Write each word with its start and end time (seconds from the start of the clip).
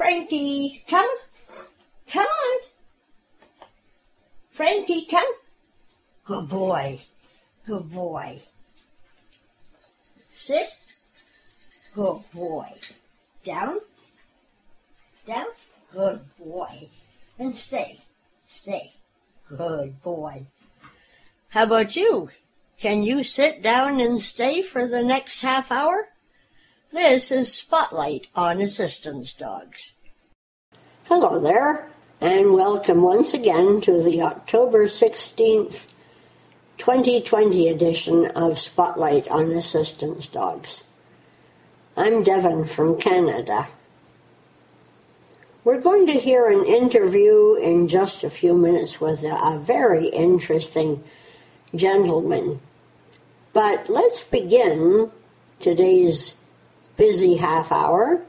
Frankie, 0.00 0.82
come. 0.88 1.10
Come 2.10 2.24
on. 2.24 2.58
Frankie, 4.50 5.04
come. 5.04 5.30
Good 6.24 6.48
boy. 6.48 7.00
Good 7.66 7.90
boy. 7.92 8.40
Sit. 10.32 10.70
Good 11.94 12.20
boy. 12.32 12.72
Down. 13.44 13.76
Down. 15.26 15.48
Good 15.92 16.20
boy. 16.38 16.88
And 17.38 17.54
stay. 17.54 18.00
Stay. 18.48 18.94
Good 19.50 20.02
boy. 20.02 20.46
How 21.50 21.64
about 21.64 21.94
you? 21.94 22.30
Can 22.80 23.02
you 23.02 23.22
sit 23.22 23.62
down 23.62 24.00
and 24.00 24.18
stay 24.18 24.62
for 24.62 24.88
the 24.88 25.02
next 25.02 25.42
half 25.42 25.70
hour? 25.70 26.08
This 26.92 27.30
is 27.30 27.54
Spotlight 27.54 28.26
on 28.34 28.60
Assistance 28.60 29.32
Dogs. 29.32 29.92
Hello 31.04 31.38
there, 31.38 31.88
and 32.20 32.52
welcome 32.52 33.02
once 33.02 33.32
again 33.32 33.80
to 33.82 34.02
the 34.02 34.22
October 34.22 34.86
16th, 34.86 35.86
2020 36.78 37.68
edition 37.68 38.26
of 38.34 38.58
Spotlight 38.58 39.28
on 39.28 39.52
Assistance 39.52 40.26
Dogs. 40.26 40.82
I'm 41.96 42.24
Devon 42.24 42.64
from 42.64 42.98
Canada. 42.98 43.68
We're 45.62 45.80
going 45.80 46.08
to 46.08 46.14
hear 46.14 46.48
an 46.48 46.64
interview 46.64 47.54
in 47.54 47.86
just 47.86 48.24
a 48.24 48.30
few 48.30 48.52
minutes 48.56 49.00
with 49.00 49.22
a, 49.22 49.60
very 49.62 50.08
interesting 50.08 51.04
gentleman. 51.72 52.60
But 53.52 53.88
let's 53.88 54.24
begin 54.24 55.12
today's 55.60 56.34
busy 56.96 57.36
half 57.36 57.72
hour 57.72 58.20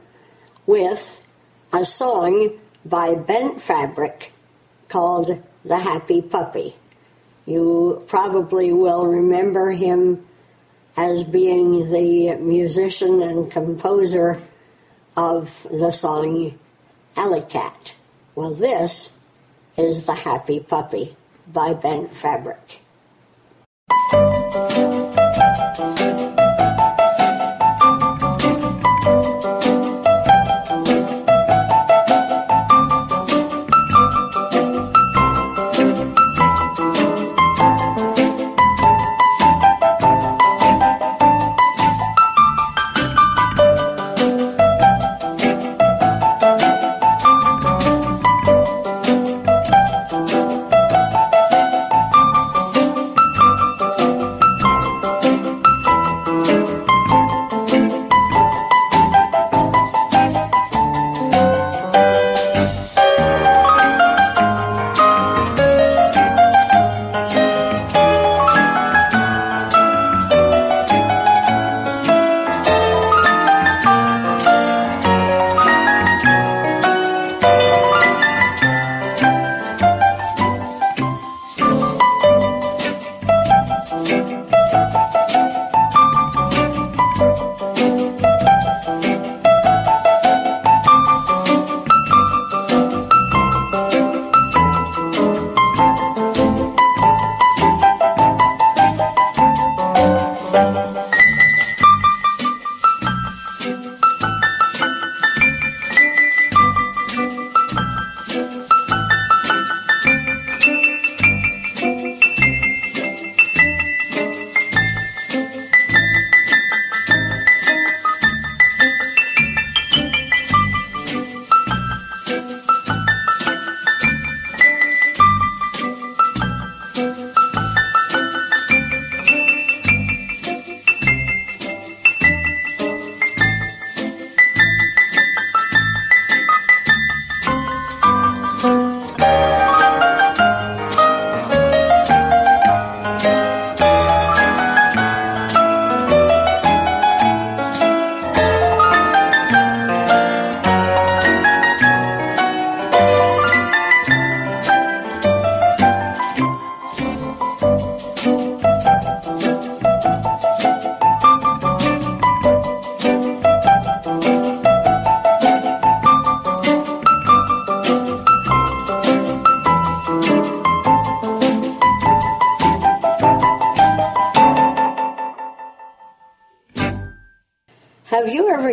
with 0.65 1.25
a 1.73 1.85
song 1.85 2.51
by 2.85 3.15
Bent 3.15 3.61
Fabric 3.61 4.31
called 4.89 5.41
The 5.63 5.77
Happy 5.77 6.21
Puppy. 6.21 6.75
You 7.45 8.03
probably 8.07 8.71
will 8.73 9.05
remember 9.05 9.71
him 9.71 10.25
as 10.97 11.23
being 11.23 11.91
the 11.91 12.35
musician 12.37 13.21
and 13.21 13.51
composer 13.51 14.41
of 15.15 15.65
the 15.71 15.91
song 15.91 16.57
Alley 17.15 17.41
Cat. 17.49 17.93
Well, 18.35 18.53
this 18.53 19.11
is 19.77 20.05
The 20.05 20.15
Happy 20.15 20.59
Puppy 20.59 21.15
by 21.51 21.73
Bent 21.73 22.11
Fabric. 22.11 22.81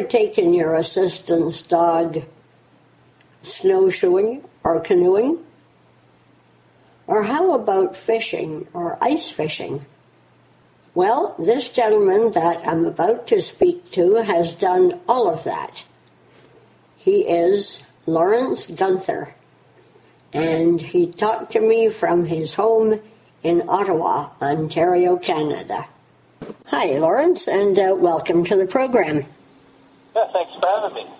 Taken 0.09 0.55
your 0.55 0.75
assistance 0.75 1.63
dog 1.63 2.23
snowshoeing 3.43 4.45
or 4.65 4.81
canoeing? 4.81 5.39
Or 7.07 7.23
how 7.23 7.55
about 7.55 7.97
fishing 7.97 8.69
or 8.75 8.99
ice 9.03 9.31
fishing? 9.31 9.85
Well, 10.95 11.35
this 11.39 11.69
gentleman 11.69 12.33
that 12.33 12.67
I'm 12.67 12.85
about 12.85 13.29
to 13.29 13.41
speak 13.41 13.91
to 13.93 14.17
has 14.17 14.55
done 14.55 15.01
all 15.09 15.33
of 15.33 15.45
that. 15.45 15.85
He 16.97 17.21
is 17.21 17.81
Lawrence 18.07 18.67
Gunther, 18.67 19.35
and 20.33 20.83
he 20.83 21.07
talked 21.07 21.53
to 21.53 21.61
me 21.61 21.89
from 21.89 22.27
his 22.27 22.55
home 22.55 23.01
in 23.43 23.63
Ottawa, 23.69 24.31
Ontario, 24.43 25.17
Canada. 25.17 25.87
Hi, 26.67 26.99
Lawrence, 26.99 27.47
and 27.49 27.79
uh, 27.79 27.95
welcome 27.97 28.45
to 28.45 28.57
the 28.57 28.67
program. 28.67 29.25
Yeah, 30.19 30.33
thanks 30.33 30.53
for 30.59 30.67
having 30.67 30.95
me. 30.95 31.11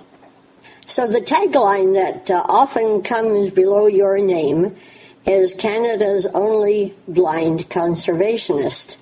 So 0.87 1.07
the 1.07 1.21
tagline 1.21 1.95
that 1.95 2.31
uh, 2.31 2.45
often 2.49 3.03
comes 3.03 3.51
below 3.51 3.87
your 3.87 4.19
name 4.19 4.77
is 5.25 5.53
Canada's 5.53 6.27
only 6.27 6.97
blind 7.07 7.69
conservationist. 7.69 8.97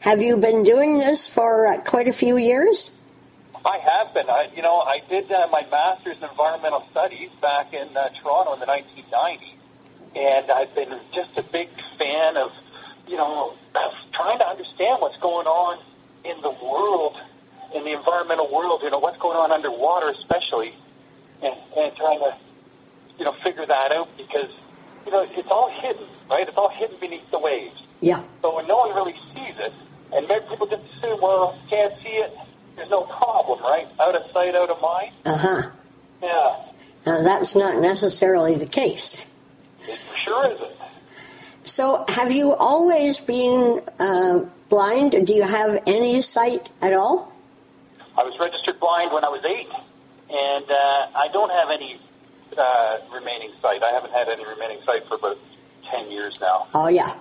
Have 0.00 0.20
you 0.20 0.36
been 0.36 0.62
doing 0.62 0.98
this 0.98 1.26
for 1.26 1.66
uh, 1.68 1.80
quite 1.80 2.06
a 2.06 2.12
few 2.12 2.36
years? 2.36 2.90
I 3.64 3.78
have 3.78 4.12
been. 4.12 4.28
I, 4.28 4.48
you 4.54 4.60
know, 4.60 4.80
I 4.80 5.00
did 5.08 5.32
uh, 5.32 5.46
my 5.50 5.66
master's 5.70 6.18
in 6.18 6.24
environmental 6.24 6.86
studies 6.90 7.30
back 7.40 7.72
in 7.72 7.96
uh, 7.96 8.10
Toronto 8.20 8.54
in 8.54 8.60
the 8.60 8.66
1990s, 8.66 9.56
and 10.16 10.50
I've 10.50 10.74
been 10.74 11.00
just 11.14 11.38
a 11.38 11.42
big 11.42 11.68
fan 11.98 12.36
of, 12.36 12.50
you 13.08 13.16
know, 13.16 13.54
of 13.74 13.92
trying 14.12 14.38
to 14.38 14.46
understand 14.46 15.00
what's 15.00 15.18
going 15.18 15.46
on 15.46 15.82
in 16.24 16.42
the 16.42 16.50
world 16.50 17.16
in 17.74 17.84
the 17.84 17.92
environmental 17.92 18.50
world, 18.52 18.80
you 18.82 18.90
know, 18.90 18.98
what's 18.98 19.18
going 19.18 19.36
on 19.36 19.52
underwater, 19.52 20.10
especially. 20.10 20.74
and, 21.42 21.54
and 21.76 21.96
trying 21.96 22.18
to, 22.20 22.36
you 23.18 23.24
know, 23.24 23.32
figure 23.42 23.64
that 23.66 23.92
out 23.92 24.08
because, 24.16 24.52
you 25.06 25.12
know, 25.12 25.24
it's 25.30 25.48
all 25.50 25.70
hidden, 25.70 26.06
right? 26.28 26.46
It's 26.48 26.56
all 26.56 26.68
hidden 26.70 26.96
beneath 27.00 27.30
the 27.30 27.38
waves. 27.38 27.80
Yeah. 28.00 28.22
So 28.42 28.54
when 28.56 28.66
no 28.66 28.76
one 28.76 28.94
really 28.94 29.14
sees 29.34 29.54
it, 29.58 29.72
and 30.12 30.26
maybe 30.28 30.44
people 30.48 30.66
just 30.66 30.82
assume, 30.96 31.20
well, 31.22 31.58
can't 31.68 31.94
see 32.02 32.08
it, 32.08 32.36
there's 32.76 32.90
no 32.90 33.02
problem, 33.04 33.60
right? 33.62 33.86
Out 34.00 34.14
of 34.16 34.30
sight, 34.32 34.54
out 34.54 34.70
of 34.70 34.80
mind. 34.80 35.16
Uh 35.24 35.36
huh. 35.36 35.70
Yeah, 36.22 36.56
Now, 37.06 37.22
that's 37.22 37.54
not 37.54 37.80
necessarily 37.80 38.56
the 38.56 38.66
case. 38.66 39.24
it 39.88 39.98
sure 40.24 40.52
isn't. 40.54 40.76
So, 41.64 42.04
have 42.08 42.32
you 42.32 42.52
always 42.54 43.18
been 43.18 43.80
uh, 43.98 44.40
blind? 44.68 45.26
Do 45.26 45.32
you 45.34 45.42
have 45.42 45.82
any 45.86 46.20
sight 46.20 46.68
at 46.82 46.92
all? 46.92 47.32
I 48.20 48.22
was 48.22 48.36
registered 48.38 48.78
blind 48.78 49.12
when 49.14 49.24
I 49.24 49.30
was 49.30 49.42
eight, 49.48 49.72
and 50.28 50.70
uh, 50.70 51.18
I 51.18 51.28
don't 51.32 51.48
have 51.48 51.70
any 51.72 51.98
uh, 52.52 52.98
remaining 53.14 53.50
sight. 53.62 53.82
I 53.82 53.94
haven't 53.94 54.12
had 54.12 54.28
any 54.28 54.44
remaining 54.46 54.80
sight 54.84 55.08
for 55.08 55.14
about 55.14 55.38
ten 55.90 56.10
years 56.10 56.36
now. 56.38 56.68
Oh, 56.74 56.88
yeah. 56.88 57.16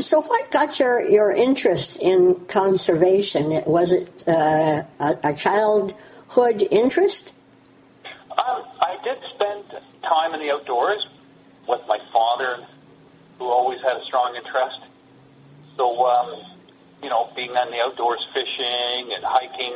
So, 0.00 0.22
what 0.22 0.50
got 0.50 0.80
your, 0.80 1.00
your 1.00 1.30
interest 1.30 2.00
in 2.00 2.46
conservation? 2.46 3.62
Was 3.64 3.92
it 3.92 4.24
uh, 4.26 4.82
a, 4.98 5.18
a 5.22 5.34
childhood 5.34 6.66
interest? 6.68 7.32
Um, 8.04 8.64
I 8.80 8.96
did 9.04 9.18
spend 9.36 9.66
time 10.02 10.34
in 10.34 10.40
the 10.40 10.50
outdoors 10.50 11.06
with 11.68 11.82
my 11.86 11.98
father, 12.12 12.66
who 13.38 13.44
always 13.44 13.78
had 13.82 14.02
a 14.02 14.04
strong 14.06 14.34
interest. 14.34 14.80
So, 15.76 16.04
um, 16.06 16.55
you 17.02 17.08
know, 17.08 17.30
being 17.36 17.50
on 17.50 17.70
the 17.70 17.78
outdoors, 17.80 18.24
fishing 18.32 19.12
and 19.14 19.22
hiking 19.24 19.74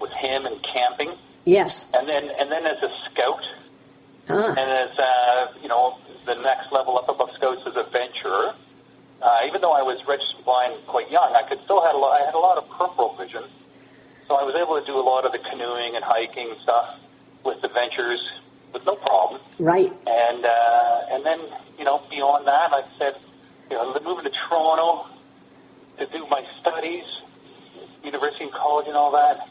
with 0.00 0.12
him 0.12 0.46
and 0.46 0.56
camping, 0.72 1.14
Yes. 1.44 1.86
and 1.94 2.08
then 2.08 2.30
and 2.30 2.50
then 2.50 2.64
as 2.66 2.82
a 2.82 2.90
scout, 3.10 3.42
Ah, 4.28 4.48
and 4.56 4.70
as 4.70 4.98
uh, 4.98 5.52
you 5.62 5.68
know, 5.68 5.98
the 6.24 6.34
next 6.34 6.72
level 6.72 6.96
up 6.98 7.08
above 7.08 7.30
scouts 7.36 7.62
as 7.66 7.76
a 7.76 7.84
venturer. 7.90 8.54
Uh, 9.22 9.46
even 9.48 9.60
though 9.62 9.72
I 9.72 9.80
was 9.82 9.96
registered 10.06 10.44
blind 10.44 10.74
quite 10.86 11.10
young, 11.10 11.32
I 11.34 11.48
could 11.48 11.62
still 11.64 11.80
had 11.80 11.94
a 11.94 11.98
lot, 11.98 12.20
I 12.20 12.26
had 12.26 12.34
a 12.34 12.38
lot 12.38 12.58
of 12.58 12.68
peripheral 12.68 13.16
vision, 13.16 13.44
so 14.28 14.34
I 14.34 14.42
was 14.44 14.54
able 14.56 14.76
to 14.78 14.84
do 14.84 14.98
a 14.98 15.04
lot 15.04 15.24
of 15.24 15.32
the 15.32 15.38
canoeing 15.38 15.96
and 15.96 16.04
hiking 16.04 16.50
and 16.50 16.60
stuff 16.60 16.98
with 17.44 17.60
the 17.62 17.68
ventures 17.68 18.20
with 18.72 18.84
no 18.84 18.96
problem. 18.96 19.40
right. 19.58 19.92
And 20.06 20.44
uh, 20.44 21.12
and 21.14 21.24
then 21.24 21.40
you 21.78 21.84
know 21.84 22.02
beyond 22.10 22.46
that, 22.46 22.72
I 22.72 22.84
said, 22.98 23.14
you 23.70 23.76
know, 23.76 23.96
moving 24.04 24.24
to 24.24 24.32
Toronto 24.48 25.06
to 25.98 26.06
do 26.06 26.26
my 26.30 26.42
studies, 26.60 27.04
university 28.02 28.44
and 28.44 28.52
college 28.52 28.86
and 28.88 28.96
all 28.96 29.12
that. 29.12 29.48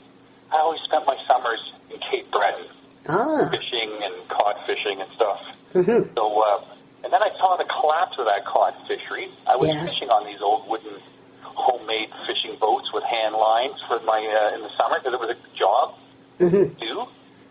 I 0.51 0.59
always 0.59 0.81
spent 0.85 1.05
my 1.05 1.17
summers 1.27 1.59
in 1.89 1.97
Cape 2.11 2.29
Breton 2.31 2.67
Ah, 3.09 3.49
fishing 3.51 3.91
and 4.03 4.15
cod 4.29 4.55
fishing 4.65 5.01
and 5.01 5.09
stuff. 5.15 5.39
mhm. 5.73 6.07
So, 6.15 6.23
uh, 6.39 6.63
and 7.03 7.11
then 7.11 7.21
I 7.21 7.29
saw 7.39 7.57
the 7.57 7.65
collapse 7.67 8.15
of 8.17 8.25
that 8.25 8.45
cod 8.45 8.73
fishery. 8.87 9.27
I 9.47 9.55
was 9.57 9.67
Yes. 9.69 9.83
fishing 9.93 10.09
on 10.09 10.25
these 10.25 10.41
old 10.41 10.67
wooden 10.69 11.01
homemade 11.43 12.09
fishing 12.25 12.55
boats 12.59 12.91
with 12.93 13.03
hand 13.03 13.35
lines 13.35 13.75
for 13.87 13.99
my 14.01 14.19
uh, 14.19 14.55
in 14.55 14.61
the 14.61 14.69
summer 14.77 14.99
because 14.99 15.13
it 15.13 15.19
was 15.19 15.29
a 15.35 15.39
job 15.57 15.95
Mhm. 16.39 16.69
to 16.79 16.85
do, 16.85 17.01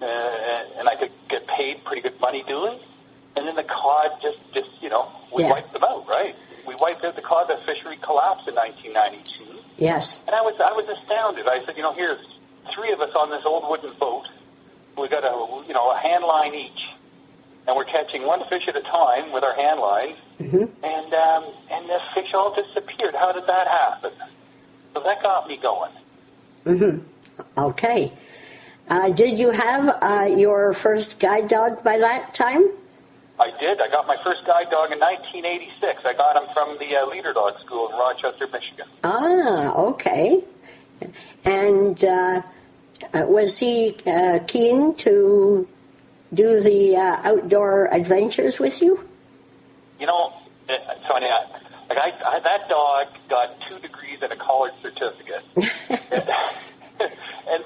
uh, 0.01 0.79
and 0.79 0.89
I 0.89 0.97
could 0.97 1.13
get 1.29 1.47
paid 1.47 1.85
pretty 1.85 2.03
good 2.03 2.19
money 2.21 2.43
doing. 2.49 2.79
And 3.37 3.47
then 3.49 3.57
the 3.57 3.65
cod 3.65 4.21
just, 4.23 4.39
just 4.55 4.71
you 4.83 4.89
know, 4.89 5.09
we 5.33 5.43
Yes. 5.43 5.51
wiped 5.53 5.73
them 5.73 5.85
out, 5.85 6.07
right? 6.09 6.35
We 6.67 6.75
wiped 6.77 7.05
out 7.05 7.17
the 7.17 7.23
cod. 7.23 7.49
The 7.49 7.57
fishery 7.67 7.99
collapsed 8.03 8.47
in 8.49 8.55
1992. 8.55 9.61
yes. 9.79 10.23
And 10.27 10.35
I 10.37 10.43
was 10.43 10.55
I 10.61 10.73
was 10.73 10.87
astounded. 10.89 11.47
I 11.49 11.65
said, 11.67 11.77
you 11.77 11.83
know, 11.83 11.93
here's 11.95 12.21
three 12.75 12.93
of 12.93 13.01
us 13.01 13.11
on 13.17 13.31
this 13.31 13.43
old 13.45 13.69
wooden 13.69 13.93
boat. 13.99 14.27
We 14.97 15.09
got 15.09 15.25
a 15.25 15.35
you 15.67 15.75
know 15.75 15.91
a 15.91 15.99
hand 15.99 16.25
line 16.25 16.55
each, 16.55 16.83
and 17.67 17.77
we're 17.77 17.85
catching 17.87 18.27
one 18.27 18.41
fish 18.49 18.63
at 18.69 18.77
a 18.77 18.83
time 18.83 19.33
with 19.33 19.43
our 19.45 19.55
hand 19.55 19.81
lines. 19.81 20.19
Mhm. 20.41 20.69
And 20.83 21.15
um, 21.15 21.45
and 21.71 21.89
the 21.89 21.99
fish 22.15 22.33
all 22.35 22.55
disappeared. 22.55 23.15
How 23.15 23.33
did 23.33 23.47
that 23.47 23.67
happen? 23.67 24.13
So 24.95 25.01
that 25.01 25.23
got 25.23 25.49
me 25.49 25.57
going. 25.57 25.93
hmm 26.65 26.99
Okay. 27.57 28.13
Uh, 28.91 29.09
did 29.11 29.39
you 29.39 29.51
have 29.51 29.89
uh, 30.03 30.25
your 30.37 30.73
first 30.75 31.19
guide 31.19 31.49
dog 31.49 31.83
by 31.83 31.99
that 31.99 32.35
time? 32.35 32.65
I 33.43 33.51
did. 33.59 33.81
I 33.81 33.89
got 33.91 34.07
my 34.07 34.17
first 34.23 34.47
guide 34.47 34.71
dog 34.71 34.93
in 34.93 35.01
1986. 35.01 36.03
I 36.07 36.15
got 36.15 36.37
him 36.37 36.49
from 36.55 36.79
the 36.79 36.95
uh, 36.95 37.11
Leader 37.11 37.33
Dog 37.33 37.55
School 37.67 37.89
in 37.91 37.97
Rochester, 37.97 38.47
Michigan. 38.47 38.87
Ah, 39.03 39.75
okay. 39.91 40.45
And 41.45 42.05
uh, 42.05 42.43
uh, 43.13 43.27
was 43.27 43.59
he 43.59 43.97
uh, 44.07 44.39
keen 44.47 44.95
to 44.99 45.67
do 46.33 46.61
the 46.61 46.97
uh, 46.97 47.35
outdoor 47.35 47.93
adventures 47.93 48.61
with 48.61 48.81
you? 48.81 49.09
You 49.99 50.07
know, 50.07 50.33
uh, 50.69 50.75
Sonia, 51.09 51.51
like 51.89 51.99
I, 51.99 52.13
I, 52.25 52.41
that 52.47 52.69
dog 52.69 53.09
got 53.29 53.57
two 53.69 53.81
degrees 53.81 54.21
and 54.23 54.33
a 54.33 54.37
college 54.37 54.75
certificate, 54.83 55.43
and 55.57 55.67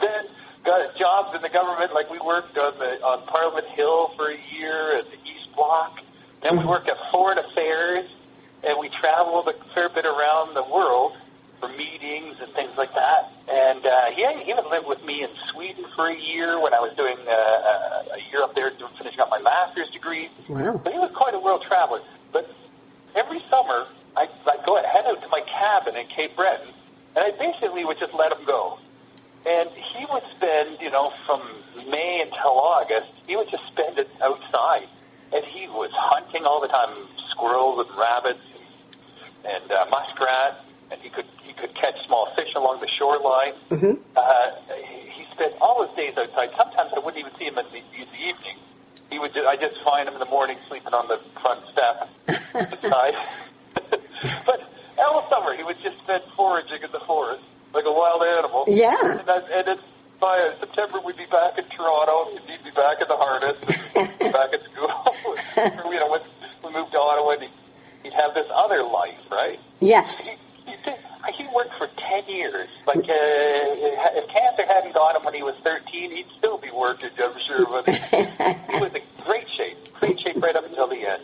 then 0.00 0.22
got 0.64 0.96
jobs 0.96 1.36
in 1.36 1.42
the 1.42 1.50
government. 1.52 1.92
Like 1.92 2.10
we 2.10 2.18
worked 2.18 2.56
on 2.56 2.78
the 2.78 2.96
on 3.04 3.26
Parliament 3.26 3.66
Hill 3.76 4.12
for 4.16 4.32
a 4.32 4.38
year 4.56 5.02
East 5.04 5.25
Block. 5.56 5.98
Then 6.42 6.58
we 6.58 6.64
worked 6.64 6.88
at 6.88 6.96
Foreign 7.10 7.38
Affairs, 7.38 8.06
and 8.62 8.78
we 8.78 8.90
traveled 9.00 9.48
a 9.48 9.56
fair 9.74 9.88
bit 9.88 10.04
around 10.04 10.54
the 10.54 10.62
world 10.62 11.16
for 11.60 11.68
meetings 11.68 12.36
and 12.40 12.52
things 12.52 12.76
like 12.76 12.92
that. 12.94 13.32
And 13.48 13.84
uh, 13.84 14.12
he 14.14 14.22
he 14.44 14.52
even 14.52 14.68
lived 14.70 14.86
with 14.86 15.02
me 15.04 15.22
in 15.22 15.30
Sweden 15.52 15.84
for 15.94 16.08
a 16.08 16.18
year 16.18 16.60
when 16.60 16.74
I 16.74 16.80
was 16.80 16.92
doing 16.96 17.16
uh, 17.26 18.16
a, 18.16 18.20
year 18.30 18.42
up 18.42 18.54
there, 18.54 18.70
doing, 18.70 18.92
finishing 18.98 19.20
up 19.20 19.30
my 19.30 19.40
master's 19.40 19.88
degree. 19.90 20.28
Wow. 20.48 20.80
But 20.82 20.92
he 20.92 20.98
was 20.98 21.10
quite 21.16 21.34
a 21.34 21.40
world 21.40 21.64
traveler. 21.66 22.02
But 22.32 22.50
every 23.16 23.40
summer, 23.48 23.88
I, 24.16 24.28
I'd 24.28 24.64
go 24.64 24.76
head 24.76 25.06
out 25.06 25.22
to 25.22 25.28
my 25.28 25.40
cabin 25.48 25.96
in 25.96 26.06
Cape 26.08 26.36
Breton, 26.36 26.68
and 27.16 27.22
I 27.24 27.30
basically 27.36 27.84
would 27.84 27.98
just 27.98 28.12
let 28.12 28.32
him 28.32 28.44
go. 28.44 28.78
And 29.46 29.70
he 29.70 30.04
would 30.10 30.26
spend, 30.34 30.82
you 30.82 30.90
know, 30.90 31.12
from 31.24 31.40
May 31.88 32.20
until 32.26 32.58
August, 32.58 33.14
he 33.26 33.36
would 33.36 33.48
just 33.48 33.62
spend 33.70 33.96
it 33.96 34.10
outside. 34.20 34.90
And 35.32 35.44
he 35.54 35.68
was 35.68 35.90
hunting 36.36 36.46
all 36.46 36.60
the 36.60 36.68
time, 36.68 37.08
squirrels 37.30 37.86
and 37.86 37.98
rabbits 37.98 38.40
and, 39.44 39.62
and 39.62 39.72
uh, 39.72 39.86
muskrat, 39.90 40.64
and 40.90 41.00
he 41.00 41.08
could 41.10 41.24
he 41.42 41.52
could 41.54 41.74
catch 41.74 41.94
small 42.06 42.28
fish 42.36 42.52
along 42.54 42.80
the 42.80 42.88
shoreline. 42.98 43.54
Mhm. 43.70 43.98
Uh, 44.16 44.72
he 45.14 45.24
spent 45.32 45.54
all 45.60 45.86
his 45.86 45.94
days 45.96 46.14
outside. 46.16 46.50
Sometimes 46.56 46.92
I 46.94 46.98
wouldn't 46.98 47.18
even 47.18 47.32
see 47.38 47.46
him 47.46 47.58
in 47.58 47.66
the, 47.72 47.78
in 47.78 48.08
the 48.12 48.20
evening. 48.28 48.56
He 49.10 49.18
would. 49.18 49.32
Just, 49.32 49.46
I 49.46 49.56
just 49.56 49.76
find 49.84 50.08
him 50.08 50.14
in 50.14 50.20
the 50.20 50.30
morning 50.30 50.58
sleeping 50.68 50.92
on 50.92 51.08
the 51.08 51.18
front 51.40 51.62
step 51.72 52.08
outside. 52.54 53.14
but 54.46 54.60
all 54.98 55.26
summer 55.30 55.56
he 55.56 55.64
would 55.64 55.80
just 55.82 55.98
spend 56.02 56.22
foraging 56.36 56.82
in 56.82 56.92
the 56.92 57.00
forest 57.06 57.42
like 57.72 57.84
a 57.84 57.92
wild 57.92 58.22
animal. 58.22 58.64
Yeah. 58.68 58.96
And, 59.20 59.28
I, 59.28 59.36
and 59.52 59.66
then 59.66 59.78
by 60.20 60.54
September 60.60 61.00
we'd 61.04 61.16
be 61.16 61.26
back 61.26 61.58
in 61.58 61.64
Toronto. 61.70 62.30
He'd 62.46 62.64
be 62.64 62.70
back 62.70 63.00
in 63.00 63.08
the 63.08 63.16
harness, 63.16 63.58
and 63.94 64.32
back 64.32 64.52
at 64.52 64.62
school. 64.72 64.90
you 65.92 66.00
know, 66.00 66.10
when 66.10 66.22
we 66.64 66.72
moved 66.72 66.92
to 66.92 66.98
Ottawa, 66.98 67.32
and 67.32 67.42
he'd, 67.42 67.50
he'd 68.02 68.12
have 68.14 68.34
this 68.34 68.46
other 68.54 68.82
life, 68.82 69.18
right? 69.30 69.58
Yes. 69.80 70.28
He, 70.28 70.36
he, 70.66 70.92
he 71.36 71.46
worked 71.54 71.74
for 71.78 71.88
10 71.88 72.28
years. 72.28 72.68
Like, 72.86 72.98
uh, 72.98 73.02
if 73.04 74.28
cancer 74.30 74.66
hadn't 74.66 74.94
got 74.94 75.16
him 75.16 75.22
when 75.22 75.34
he 75.34 75.42
was 75.42 75.54
13, 75.62 76.10
he'd 76.10 76.26
still 76.38 76.58
be 76.58 76.70
working, 76.70 77.10
I'm 77.18 77.34
sure. 77.46 77.82
But 77.84 77.94
he 78.70 78.80
was 78.80 78.94
in 78.94 79.02
great 79.24 79.46
shape, 79.56 79.94
great 80.00 80.20
shape 80.20 80.42
right 80.42 80.56
up 80.56 80.64
until 80.64 80.88
the 80.88 80.96
end. 80.96 81.22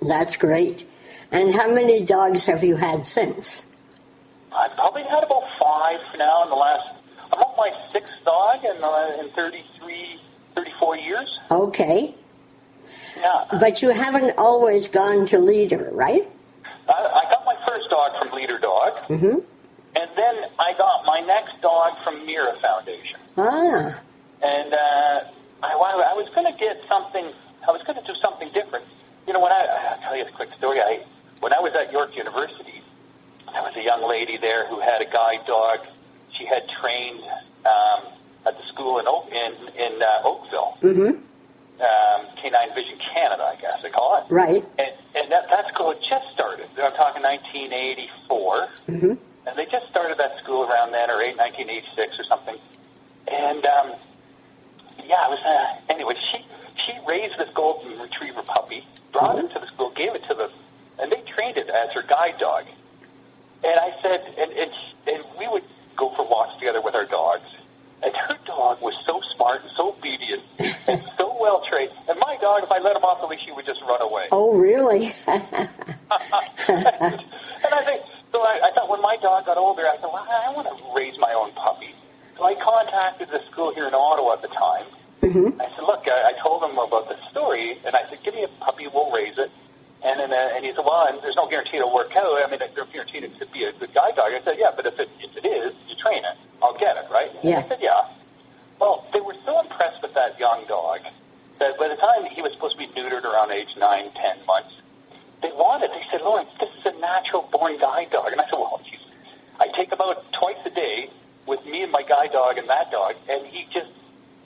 That's 0.00 0.36
great. 0.36 0.86
And 1.30 1.54
how 1.54 1.72
many 1.72 2.04
dogs 2.04 2.46
have 2.46 2.62
you 2.62 2.76
had 2.76 3.06
since? 3.06 3.62
I've 4.52 4.74
probably 4.76 5.02
had 5.04 5.24
about 5.24 5.44
five 5.58 6.00
now 6.18 6.44
in 6.44 6.50
the 6.50 6.56
last, 6.56 6.92
I'm 7.32 7.40
on 7.40 7.56
my 7.56 7.72
sixth 7.90 8.12
dog 8.24 8.61
in, 8.76 8.82
uh, 8.84 9.22
in 9.22 9.30
33, 9.30 10.20
34 10.54 10.96
years. 10.96 11.38
Okay. 11.50 12.14
Yeah. 13.16 13.44
But 13.60 13.82
you 13.82 13.90
haven't 13.90 14.36
always 14.38 14.88
gone 14.88 15.26
to 15.26 15.38
leader, 15.38 15.88
right? 15.92 16.28
I, 16.88 16.92
I 16.92 17.30
got 17.30 17.44
my 17.44 17.56
first 17.66 17.88
dog 17.90 18.12
from 18.18 18.32
Leader 18.36 18.58
Dog, 18.58 18.92
Mm-hmm. 19.08 19.38
and 19.96 20.08
then 20.16 20.34
I 20.58 20.72
got 20.78 21.04
my 21.04 21.20
next 21.20 21.60
dog 21.60 21.92
from 22.04 22.24
Mira 22.26 22.54
Foundation. 22.60 23.20
Ah, 23.36 24.00
And 24.42 24.72
uh, 24.74 25.30
I, 25.62 25.70
I 25.72 26.14
was 26.14 26.28
going 26.34 26.50
to 26.52 26.58
get 26.58 26.80
something. 26.88 27.30
I 27.66 27.70
was 27.70 27.82
going 27.86 27.98
to 28.00 28.04
do 28.04 28.14
something 28.20 28.50
different. 28.52 28.84
You 29.26 29.32
know, 29.32 29.40
when 29.40 29.52
I 29.52 29.94
I'll 29.94 30.00
tell 30.02 30.16
you 30.16 30.24
a 30.26 30.30
quick 30.32 30.50
story. 30.58 30.80
I 30.80 31.04
when 31.40 31.52
I 31.52 31.60
was 31.60 31.72
at 31.78 31.92
York 31.92 32.16
University, 32.16 32.82
there 33.52 33.62
was 33.62 33.74
a 33.76 33.82
young 33.82 34.02
lady 34.08 34.36
there 34.40 34.66
who 34.68 34.80
had 34.80 35.00
a 35.02 35.06
guide 35.06 35.46
dog. 35.46 35.78
She 36.38 36.46
had 36.46 36.62
trained 36.80 37.22
um, 37.66 38.12
at 38.46 38.56
the 38.56 38.64
school 38.72 38.98
in 38.98 39.06
Oak, 39.06 39.28
in 39.30 39.52
in 39.76 40.02
uh, 40.02 40.28
Oakville, 40.28 40.76
mm-hmm. 40.82 41.14
um, 41.80 42.20
Canine 42.40 42.74
Vision 42.74 42.98
Canada, 43.12 43.44
I 43.46 43.56
guess 43.60 43.82
they 43.82 43.90
call 43.90 44.18
it. 44.18 44.32
Right. 44.32 44.64
And, 44.78 44.92
and 45.14 45.30
that, 45.30 45.48
that 45.50 45.68
school 45.74 45.92
had 45.92 46.02
just 46.08 46.32
started. 46.34 46.66
I'm 46.74 46.92
talking 46.94 47.22
1984. 47.22 48.68
Mm-hmm. 48.88 49.14
And 49.46 49.58
they 49.58 49.66
just 49.66 49.90
started 49.90 50.18
that 50.18 50.38
school 50.42 50.62
around 50.62 50.92
then, 50.92 51.10
or 51.10 51.20
eight, 51.20 51.36
1986 51.36 52.18
or 52.18 52.24
something. 52.30 52.56
And, 53.26 53.62
um, 53.66 53.94
yeah, 55.02 55.26
I 55.26 55.28
was, 55.28 55.42
uh, 55.42 55.92
anyway, 55.92 56.14
She 56.30 56.46
she 56.86 56.92
raised 57.06 57.38
this 57.38 57.48
golden 57.54 57.98
retriever 58.00 58.42
puppy, 58.42 58.86
brought 59.12 59.38
it 59.38 59.52
to 59.52 59.58
the 59.60 59.66
school, 59.66 59.90
gave 59.94 60.14
it 60.14 60.24
to 60.28 60.34
them, 60.34 60.50
and 60.98 61.12
they 61.12 61.22
trained 61.34 61.56
it 61.56 61.68
as 61.68 61.92
her 61.94 62.02
guide 62.02 62.38
dog. 62.38 62.64
And 63.64 63.78
I 63.78 63.94
said, 64.02 64.34
and, 64.38 64.50
and, 64.52 64.70
and 65.06 65.24
we 65.38 65.46
would 65.48 65.64
go 65.96 66.10
for 66.16 66.26
walks 66.26 66.58
together 66.58 66.80
with 66.80 66.94
our 66.94 67.06
dogs. 67.06 67.46
And 68.02 68.14
her 68.14 68.36
dog 68.46 68.80
was 68.80 68.94
so 69.06 69.20
smart 69.36 69.62
and 69.62 69.70
so 69.76 69.94
obedient 69.94 70.42
and 70.58 71.02
so 71.18 71.36
well 71.40 71.62
trained. 71.68 71.90
And 72.08 72.18
my 72.18 72.36
dog, 72.40 72.62
if 72.64 72.70
I 72.70 72.78
let 72.78 72.96
him 72.96 73.02
off 73.02 73.20
the 73.20 73.26
leash, 73.26 73.44
he 73.44 73.52
would 73.52 73.66
just 73.66 73.80
run 73.82 74.02
away. 74.02 74.26
Oh, 74.32 74.58
really? 74.58 75.14
and 75.26 75.38
I 77.70 77.82
think, 77.84 78.02
so 78.32 78.40
I, 78.42 78.60
I 78.66 78.70
thought 78.74 78.88
when 78.88 79.00
my 79.02 79.16
dog 79.22 79.46
got 79.46 79.58
older, 79.58 79.86
I 79.86 79.96
thought, 79.98 80.12
well, 80.12 80.26
I 80.26 80.50
want 80.52 80.66
to 80.66 80.74
raise 80.94 81.14
my 81.18 81.32
own 81.32 81.52
puppy. 81.52 81.94
So 82.36 82.44
I 82.44 82.54
contacted 82.54 83.28
the 83.28 83.40
school 83.50 83.72
here 83.74 83.86
in 83.86 83.94
Ottawa 83.94 84.34
at 84.34 84.42
the 84.42 84.48
time. 84.48 84.86
Mm-hmm. 85.22 85.60
I 85.60 85.66
said, 85.70 85.84
look, 85.86 86.02
I, 86.06 86.34
I 86.34 86.42
told 86.42 86.62
them 86.62 86.76
about 86.76 87.08
the 87.08 87.16
story, 87.30 87.78
and 87.84 87.94
I 87.94 88.08
said, 88.10 88.22
give 88.24 88.34
me 88.34 88.42
a 88.42 88.48
puppy, 88.64 88.88
we'll 88.92 89.12
raise 89.12 89.38
it. 89.38 89.50
And 90.02 90.18
then, 90.18 90.30
uh, 90.34 90.54
and 90.58 90.66
he 90.66 90.74
said, 90.74 90.82
well, 90.82 91.06
and 91.06 91.22
there's 91.22 91.38
no 91.38 91.46
guarantee 91.46 91.78
it'll 91.78 91.94
work 91.94 92.10
out. 92.18 92.42
I 92.42 92.50
mean, 92.50 92.58
there's 92.58 92.74
no 92.76 92.84
guarantee 92.90 93.18
it 93.22 93.38
could 93.38 93.52
be 93.54 93.62
a 93.64 93.72
good 93.78 93.94
guide 93.94 94.16
dog. 94.18 94.34
I 94.34 94.42
said, 94.42 94.58
yeah, 94.58 94.74
but 94.74 94.86
if 94.86 94.98
it, 94.98 95.08
if 95.22 95.30
it 95.38 95.46
is, 95.46 95.70
you 95.86 95.94
train 96.02 96.22
it. 96.26 96.36
I'll 96.62 96.74
get 96.76 96.96
it, 96.98 97.06
right? 97.10 97.30
Yeah. 97.42 97.62
He 97.62 97.68
said, 97.70 97.78
yeah. 97.80 98.10
Well, 98.82 99.06
they 99.14 99.20
were 99.22 99.36
so 99.46 99.60
impressed 99.62 100.02
with 100.02 100.14
that 100.14 100.38
young 100.42 100.66
dog 100.66 101.06
that 101.62 101.78
by 101.78 101.86
the 101.86 101.94
time 101.94 102.26
he 102.34 102.42
was 102.42 102.50
supposed 102.54 102.74
to 102.74 102.82
be 102.82 102.90
neutered 102.98 103.22
around 103.22 103.52
age 103.54 103.70
nine, 103.78 104.10
ten 104.18 104.42
months, 104.46 104.74
they 105.40 105.54
wanted, 105.54 105.90
they 105.94 106.02
said, 106.10 106.22
Lawrence, 106.22 106.50
this 106.58 106.70
is 106.74 106.82
a 106.86 106.94
natural 106.98 107.46
born 107.50 107.78
guide 107.78 108.10
dog. 108.10 108.30
And 108.34 108.40
I 108.40 108.44
said, 108.50 108.58
well, 108.58 108.82
geez, 108.82 108.98
I 109.62 109.66
take 109.78 109.90
him 109.90 110.00
out 110.02 110.22
twice 110.34 110.58
a 110.66 110.70
day 110.70 111.10
with 111.46 111.62
me 111.66 111.82
and 111.82 111.92
my 111.92 112.02
guide 112.02 112.30
dog 112.34 112.58
and 112.58 112.66
that 112.68 112.90
dog, 112.90 113.14
and 113.30 113.46
he 113.46 113.66
just 113.70 113.90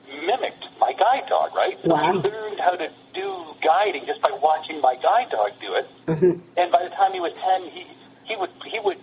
mimicked 0.09 0.65
my 0.81 0.93
guide 0.93 1.29
dog, 1.29 1.55
right? 1.55 1.77
So 1.83 1.89
Wow. 1.93 2.13
he 2.13 2.29
learned 2.29 2.61
how 2.61 2.77
to 2.77 2.89
do 3.13 3.36
guiding 3.67 4.07
just 4.07 4.23
by 4.23 4.31
watching 4.39 4.79
my 4.81 4.95
guide 5.03 5.27
dog 5.35 5.51
do 5.59 5.75
it. 5.75 5.87
Mm-hmm. 6.07 6.39
And 6.57 6.67
by 6.71 6.87
the 6.87 6.91
time 6.95 7.11
he 7.13 7.19
was 7.19 7.35
ten, 7.43 7.67
he 7.75 7.83
he 8.31 8.39
would 8.39 8.51
he 8.71 8.79
would 8.79 8.99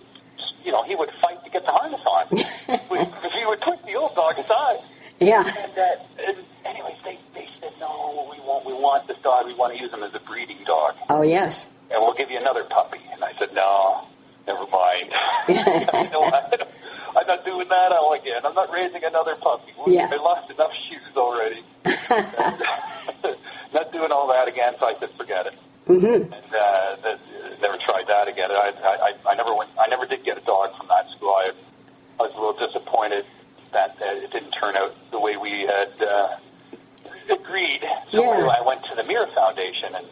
you 0.64 0.72
know 0.72 0.82
he 0.88 0.96
would 0.96 1.12
fight 1.20 1.44
to 1.44 1.50
get 1.52 1.62
the 1.68 1.72
harness 1.76 2.00
on. 2.08 2.24
he, 2.32 2.44
would, 2.88 3.04
he 3.36 3.44
would 3.44 3.60
push 3.60 3.80
the 3.84 3.94
old 4.00 4.14
dog 4.16 4.38
aside. 4.40 4.80
Yeah. 5.20 5.44
And, 5.44 5.76
uh, 5.76 6.24
and 6.26 6.36
anyways, 6.64 6.96
they 7.04 7.20
they 7.36 7.46
said 7.60 7.72
no, 7.78 8.24
we 8.32 8.40
want 8.40 8.64
we 8.64 8.72
want 8.72 9.06
this 9.06 9.20
dog. 9.22 9.44
We 9.46 9.54
want 9.54 9.76
to 9.76 9.78
use 9.78 9.92
him 9.92 10.02
as 10.02 10.14
a 10.16 10.20
breeding 10.24 10.64
dog, 10.64 10.96
Oh, 11.12 11.20
yes. 11.22 11.68
and 11.92 12.00
we'll 12.00 12.16
give 12.16 12.30
you 12.30 12.38
another 12.40 12.64
puppy. 12.64 13.04
And 13.12 13.22
I 13.22 13.32
said 13.38 13.52
no, 13.54 14.08
never 14.48 14.64
mind. 14.72 15.12
I, 15.92 16.58
I'm 17.16 17.26
not 17.26 17.44
doing 17.44 17.68
that 17.68 17.92
all 17.92 18.12
again. 18.14 18.42
I'm 18.44 18.54
not 18.54 18.72
raising 18.72 19.04
another 19.04 19.36
puppy. 19.36 19.72
Yeah. 19.86 20.08
I 20.10 20.16
lost 20.16 20.50
enough 20.50 20.72
shoes 20.88 21.14
already. 21.16 21.62
not 23.72 23.92
doing 23.92 24.10
all 24.10 24.28
that 24.28 24.48
again, 24.48 24.74
so 24.78 24.86
I 24.86 24.94
said 24.98 25.10
forget 25.16 25.46
it. 25.46 25.58
Mm-hmm. 26.00 26.32
And 26.32 26.54
uh, 26.54 26.96
that, 27.02 27.18
never 27.62 27.78
tried 27.78 28.06
that 28.08 28.28
again. 28.28 28.50
I, 28.50 28.72
I, 28.82 28.94
I- 29.08 29.30
I 29.30 29.34
never 29.36 29.54
went. 29.54 29.70
I 29.78 29.86
never 29.88 30.06
did 30.06 30.24
get 30.24 30.36
a 30.36 30.40
dog 30.42 30.76
from 30.76 30.88
that 30.88 31.08
school. 31.16 31.30
I, 31.32 31.50
I 32.20 32.22
was 32.22 32.32
a 32.34 32.38
little 32.40 32.58
disappointed 32.66 33.24
that 33.72 33.96
uh, 34.00 34.24
it 34.24 34.30
didn't 34.32 34.52
turn 34.52 34.76
out 34.76 34.94
the 35.10 35.18
way 35.18 35.36
we 35.36 35.66
had 35.66 36.00
uh, 36.02 36.36
agreed. 37.30 37.80
So 38.12 38.22
Yeah. 38.22 38.46
I 38.46 38.60
went 38.66 38.84
to 38.86 38.94
the 38.94 39.04
Mira 39.04 39.26
Foundation, 39.34 39.94
and, 39.94 40.06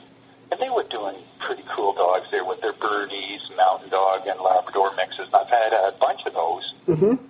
and 0.50 0.60
they 0.60 0.70
were 0.70 0.84
doing 0.84 1.16
pretty 1.46 1.62
cool 1.76 1.92
dogs 1.92 2.26
there 2.30 2.44
with 2.44 2.60
their 2.60 2.72
Bernese, 2.72 3.42
Mountain 3.56 3.90
Dog, 3.90 4.26
and 4.26 4.40
Labrador 4.40 4.94
mixes. 4.96 5.26
And 5.26 5.34
I've 5.36 5.48
had 5.48 5.72
a 5.72 5.92
bunch 6.00 6.20
of 6.26 6.32
those. 6.34 6.74
Mm-hmm. 6.88 7.24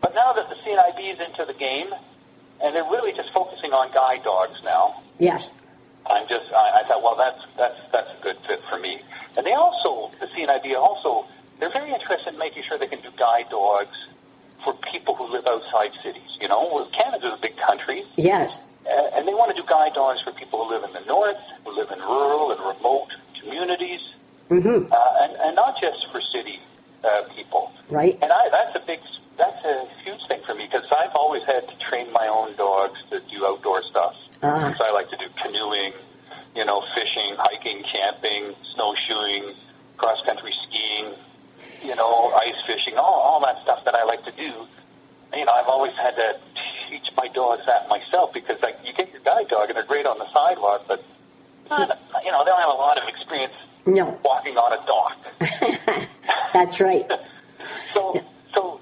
But 0.00 0.14
now 0.14 0.32
that 0.32 0.48
the 0.48 0.56
CNIB 0.56 1.12
is 1.14 1.20
into 1.20 1.44
the 1.46 1.58
game, 1.58 1.90
and 2.62 2.74
they're 2.74 2.84
really 2.90 3.12
just 3.12 3.32
focusing 3.32 3.72
on 3.72 3.92
guide 3.92 4.24
dogs 4.24 4.58
now, 4.64 5.02
Yes. 5.20 5.50
Just, 6.28 6.52
I, 6.52 6.80
I 6.80 6.88
thought, 6.88 7.02
well, 7.02 7.16
that's 7.16 7.40
that's 7.56 7.80
that's 7.92 8.10
a 8.12 8.22
good 8.22 8.36
fit 8.46 8.60
for 8.68 8.78
me. 8.78 9.00
And 9.36 9.46
they 9.46 9.52
also, 9.54 10.12
the 10.20 10.26
CNIB 10.26 10.76
also, 10.76 11.26
they're 11.58 11.72
very 11.72 11.92
interested 11.92 12.34
in 12.34 12.38
making 12.38 12.64
sure 12.68 12.78
they 12.78 12.86
can 12.86 13.00
do 13.00 13.10
guide 13.16 13.48
dogs 13.50 13.96
for 14.64 14.74
people 14.92 15.14
who 15.14 15.24
live 15.32 15.46
outside 15.46 15.90
cities. 16.02 16.28
You 16.40 16.48
know, 16.48 16.86
Canada's 16.92 17.32
a 17.38 17.40
big 17.40 17.56
country, 17.56 18.04
Yes. 18.16 18.60
uh, 18.84 19.16
and 19.16 19.26
they 19.26 19.32
want 19.34 19.54
to 19.54 19.60
do 19.60 19.66
guide 19.68 19.94
dogs 19.94 20.20
for 20.22 20.32
people 20.32 20.64
who 20.64 20.74
live 20.74 20.84
in 20.84 20.92
the 20.92 21.04
north, 21.06 21.38
who 21.64 21.72
live 21.76 21.90
in 21.90 21.98
rural 22.00 22.52
and 22.52 22.60
remote 22.60 23.08
communities, 23.40 24.00
Mm-hmm. 24.50 24.90
uh, 24.92 24.96
and, 25.24 25.32
and 25.44 25.54
not 25.56 25.74
just 25.80 26.08
for 26.10 26.20
city 26.32 26.58
uh, 27.04 27.22
people. 27.36 27.70
Right. 27.90 28.18
And 28.22 28.32
I, 28.32 28.48
that's 28.50 28.74
a 28.76 28.86
big, 28.86 28.98
that's 29.36 29.62
a 29.64 29.86
huge 30.04 30.20
thing 30.26 30.40
for 30.46 30.54
me 30.54 30.64
because 30.70 30.88
I've 30.90 31.14
always 31.14 31.42
had 31.44 31.68
to 31.68 31.74
train 31.88 32.10
my 32.12 32.26
own 32.28 32.56
dogs 32.56 32.98
to 33.10 33.20
do 33.30 33.44
outdoor 33.46 33.82
stuff. 33.84 34.14
So 34.40 34.84
I 34.84 34.90
like 34.92 35.10
to 35.10 35.16
do 35.16 35.26
canoeing, 35.42 35.92
you 36.58 36.64
know, 36.64 36.82
fishing, 36.94 37.36
hiking, 37.38 37.84
camping, 37.86 38.50
snowshoeing, 38.74 39.54
cross 39.96 40.18
country 40.26 40.52
skiing, 40.66 41.14
you 41.86 41.94
know, 41.94 42.32
ice 42.34 42.58
fishing, 42.66 42.98
all, 42.98 43.20
all 43.22 43.40
that 43.46 43.62
stuff 43.62 43.84
that 43.84 43.94
I 43.94 44.02
like 44.04 44.24
to 44.24 44.32
do. 44.32 44.50
You 45.38 45.44
know, 45.44 45.52
I've 45.52 45.68
always 45.70 45.94
had 45.94 46.16
to 46.16 46.34
teach 46.90 47.06
my 47.16 47.28
dogs 47.28 47.62
that 47.66 47.88
myself 47.88 48.32
because 48.34 48.58
like 48.62 48.74
you 48.84 48.92
get 48.92 49.12
your 49.12 49.22
guide 49.22 49.46
dog 49.48 49.68
and 49.70 49.76
they're 49.76 49.84
great 49.86 50.06
on 50.06 50.18
the 50.18 50.26
sidewalk, 50.34 50.82
but 50.88 51.04
not, 51.70 51.88
you 52.24 52.32
know, 52.32 52.42
they 52.44 52.50
don't 52.50 52.60
have 52.60 52.74
a 52.74 52.80
lot 52.80 52.98
of 52.98 53.06
experience 53.08 53.54
No. 53.86 54.18
walking 54.24 54.56
on 54.56 54.72
a 54.74 54.80
dock. 54.86 56.08
That's 56.52 56.80
right. 56.80 57.06
So, 57.92 58.14
so, 58.54 58.80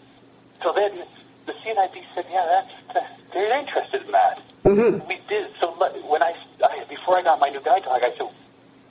so 0.63 0.73
then 0.75 1.03
the 1.47 1.53
CNIB 1.53 1.95
said, 2.15 2.25
yeah, 2.31 2.45
that's, 2.47 2.97
uh, 2.97 3.01
they're 3.33 3.59
interested 3.59 4.03
in 4.05 4.13
that. 4.13 4.39
Mm-hmm. 4.65 5.09
We 5.09 5.19
did. 5.29 5.51
So 5.61 5.71
le- 5.79 6.07
when 6.07 6.23
I, 6.23 6.35
I, 6.63 6.85
before 6.89 7.19
I 7.19 7.23
got 7.23 7.41
my 7.41 7.49
new 7.49 7.61
guide 7.63 7.83
dog, 7.85 8.01
I 8.03 8.11
said, 8.17 8.29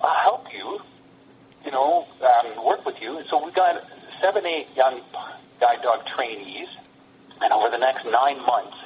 I'll 0.02 0.20
help 0.24 0.48
you, 0.54 0.80
you 1.66 1.72
know, 1.72 2.08
um, 2.22 2.66
work 2.66 2.86
with 2.86 2.96
you. 3.02 3.18
And 3.18 3.26
so 3.30 3.44
we 3.46 3.52
got 3.52 3.84
eight 4.46 4.76
young 4.76 5.02
guide 5.60 5.82
dog 5.84 6.06
trainees. 6.16 6.68
And 7.42 7.52
over 7.52 7.70
the 7.70 7.78
next 7.78 8.06
nine 8.06 8.40
months, 8.46 8.78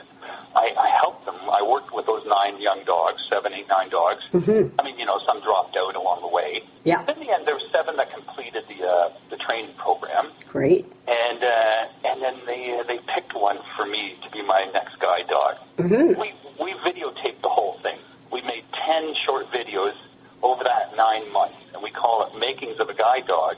I, 0.56 0.74
I 0.74 0.90
helped 1.00 1.26
them. 1.26 1.38
I 1.52 1.62
worked 1.62 1.94
with 1.94 2.06
those 2.08 2.26
nine 2.26 2.60
young 2.60 2.82
dogs, 2.86 3.22
seven, 3.30 3.54
eight, 3.54 3.68
nine 3.70 3.90
dogs. 3.90 4.24
Mhm. 4.34 4.72
I 4.80 4.84
mean, 4.84 4.98
you 4.98 5.06
know, 5.06 5.20
some 5.26 5.40
dropped 5.42 5.78
out 5.78 5.96
along 5.96 6.22
the 6.22 6.28
way. 6.28 6.64
Yeah. 6.84 7.02
In 7.08 7.20
the 7.20 7.30
end, 7.32 7.46
there 7.46 7.54
were 7.54 7.70
seven 7.72 7.96
that 7.98 8.12
completed 8.12 8.64
the 8.68 8.82
uh, 8.88 9.10
the 9.30 9.38
training 9.38 9.76
program 9.78 10.32
Great. 10.48 10.86
and 11.08 11.44
uh, 11.44 12.10
and 12.10 12.22
then 12.24 12.36
they 12.48 12.74
uh, 12.80 12.84
they 12.88 12.98
picked 13.14 13.36
one 13.36 13.60
for 13.78 13.86
me 13.86 14.18
to 14.24 14.30
be 14.32 14.42
my 14.42 14.66
next 14.74 14.98
guide 15.00 15.28
dog. 15.30 15.56
Mm-hmm. 15.78 16.20
We 16.20 16.34
we 16.60 16.74
videotaped 16.82 17.42
the 17.44 17.50
whole 17.54 17.78
thing. 17.84 18.00
We 18.34 18.42
made 18.42 18.64
ten 18.74 19.14
short 19.26 19.48
videos 19.52 19.94
over 20.42 20.64
that 20.64 20.96
nine 20.98 21.32
months, 21.32 21.58
and 21.74 21.84
we 21.84 21.92
call 21.92 22.26
it 22.26 22.34
"Makings 22.40 22.80
of 22.80 22.90
a 22.90 22.94
Guide 22.96 23.28
Dog." 23.28 23.58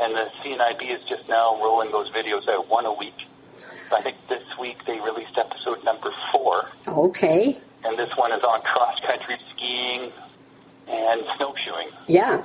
And 0.00 0.14
the 0.14 0.26
CNIB 0.42 0.82
is 0.94 1.02
just 1.08 1.28
now 1.28 1.56
rolling 1.62 1.90
those 1.92 2.10
videos 2.10 2.48
out 2.48 2.68
one 2.68 2.86
a 2.86 2.92
week. 2.92 3.14
I 3.90 4.02
think 4.02 4.16
this 4.28 4.42
week 4.60 4.76
they 4.86 5.00
released 5.00 5.36
episode 5.38 5.82
number 5.82 6.12
four, 6.30 6.68
Okay. 7.18 7.58
and 7.84 7.98
this 7.98 8.10
one 8.16 8.32
is 8.32 8.42
on 8.44 8.62
cross 8.62 8.94
country 9.04 9.36
skiing 9.54 10.12
and 10.86 11.22
snowshoeing. 11.36 11.90
Yeah. 12.06 12.44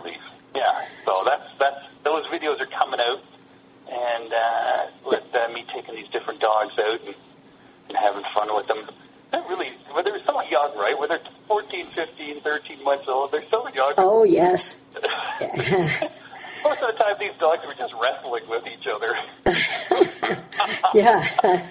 Yeah. 0.55 0.85
So 1.05 1.13
that's 1.25 1.47
that's 1.59 1.85
those 2.03 2.25
videos 2.27 2.59
are 2.59 2.65
coming 2.67 2.99
out, 2.99 3.21
and 3.87 4.33
uh, 4.33 5.09
with 5.09 5.23
uh, 5.33 5.53
me 5.53 5.63
taking 5.73 5.95
these 5.95 6.07
different 6.09 6.39
dogs 6.41 6.73
out 6.79 7.01
and, 7.05 7.15
and 7.89 7.97
having 7.97 8.23
fun 8.33 8.49
with 8.55 8.67
them. 8.67 8.89
They're 9.31 9.41
really, 9.49 9.71
well, 9.91 10.03
they're 10.03 10.21
so 10.25 10.41
young, 10.41 10.77
right? 10.77 10.97
When 10.97 11.09
they're 11.09 11.19
14, 11.47 11.87
15, 11.87 12.41
13 12.41 12.83
months 12.83 13.05
old, 13.07 13.31
they're 13.31 13.43
so 13.49 13.67
young. 13.69 13.93
Oh, 13.97 14.23
yes. 14.23 14.75
Most 16.63 16.81
of 16.83 16.91
the 16.91 16.97
time, 16.99 17.15
these 17.19 17.33
dogs 17.39 17.63
were 17.65 17.73
just 17.73 17.93
wrestling 17.99 18.43
with 18.47 18.63
each 18.67 18.85
other. 18.85 19.17
yeah. 20.93 21.67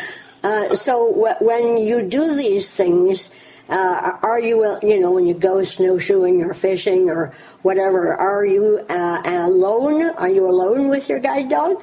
Uh, 0.42 0.74
so 0.74 1.08
w- 1.14 1.36
when 1.40 1.78
you 1.78 2.02
do 2.02 2.34
these 2.34 2.70
things, 2.74 3.30
uh, 3.68 4.18
are 4.22 4.40
you, 4.40 4.64
uh, 4.64 4.78
you 4.82 4.98
know, 5.00 5.12
when 5.12 5.26
you 5.26 5.34
go 5.34 5.62
snowshoeing 5.62 6.42
or 6.42 6.52
fishing 6.52 7.08
or 7.08 7.32
whatever, 7.62 8.14
are 8.14 8.44
you 8.44 8.84
uh, 8.88 9.22
alone? 9.24 10.02
Are 10.10 10.28
you 10.28 10.44
alone 10.46 10.88
with 10.88 11.08
your 11.08 11.20
guide 11.20 11.48
dog? 11.48 11.82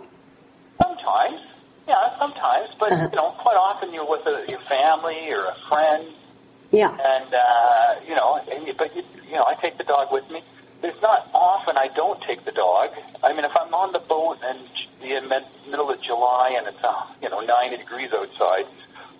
Sometimes, 0.81 1.39
yeah, 1.87 2.19
sometimes, 2.19 2.69
but 2.79 2.91
Uh-huh. 2.91 3.07
you 3.11 3.15
know, 3.15 3.31
quite 3.39 3.55
often 3.55 3.93
you're 3.93 4.09
with 4.09 4.25
a, 4.27 4.45
your 4.49 4.59
family 4.59 5.31
or 5.31 5.45
a 5.45 5.55
friend, 5.69 6.05
Yeah. 6.71 6.91
and 6.91 7.33
uh, 7.33 7.99
you 8.07 8.15
know, 8.15 8.39
and 8.51 8.67
you, 8.67 8.73
but 8.77 8.95
you, 8.95 9.03
you 9.25 9.35
know, 9.35 9.45
I 9.47 9.55
take 9.55 9.77
the 9.77 9.83
dog 9.85 10.11
with 10.11 10.29
me. 10.29 10.43
There's 10.81 11.01
not 11.01 11.27
often 11.33 11.75
I 11.77 11.87
don't 11.95 12.21
take 12.23 12.45
the 12.45 12.51
dog. 12.51 12.91
I 13.23 13.33
mean, 13.33 13.43
if 13.45 13.51
I'm 13.55 13.73
on 13.73 13.91
the 13.91 13.99
boat 13.99 14.37
and 14.43 14.59
the 15.01 15.69
middle 15.69 15.89
of 15.89 16.01
July 16.01 16.55
and 16.57 16.67
it's 16.67 16.83
uh, 16.83 17.05
you 17.21 17.29
know 17.29 17.39
90 17.41 17.77
degrees 17.77 18.09
outside, 18.13 18.65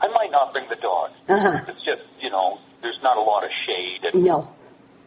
I 0.01 0.07
might 0.09 0.31
not 0.31 0.53
bring 0.53 0.67
the 0.69 0.75
dog. 0.75 1.11
Uh-huh. 1.27 1.59
It's 1.67 1.81
just 1.81 2.01
you 2.19 2.29
know, 2.29 2.59
there's 2.81 2.99
not 3.03 3.17
a 3.17 3.21
lot 3.21 3.43
of 3.43 3.49
shade 3.65 4.03
and 4.13 4.23
No. 4.23 4.47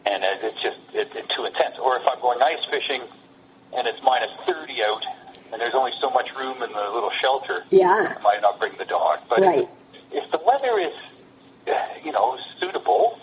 and 0.05 0.23
it- 0.23 0.43
it's 0.43 0.61
just 0.61 0.79
it, 0.93 1.09
it's 1.15 1.27
too 1.35 1.45
intense. 1.45 1.77
Or 1.81 1.97
if 1.97 2.03
I'm 2.07 2.19
going 2.21 2.41
ice 2.41 2.63
fishing 2.69 3.01
and 3.73 3.87
it's 3.87 4.01
minus 4.03 4.31
30 4.45 4.73
out 4.83 5.03
and 5.51 5.61
there's 5.61 5.75
only 5.75 5.91
so 6.01 6.09
much 6.09 6.33
room 6.35 6.61
in 6.63 6.71
the 6.71 6.89
little 6.93 7.11
shelter, 7.21 7.63
Yeah. 7.69 8.15
I 8.17 8.21
might 8.21 8.41
not 8.41 8.59
bring 8.59 8.73
the 8.77 8.85
dog. 8.85 9.19
But 9.29 9.41
Right. 9.41 9.69
if, 10.11 10.23
if 10.25 10.31
the 10.31 10.39
weather 10.45 10.79
is, 10.79 10.93
you 12.03 12.11
know, 12.11 12.37
suitable 12.59 13.19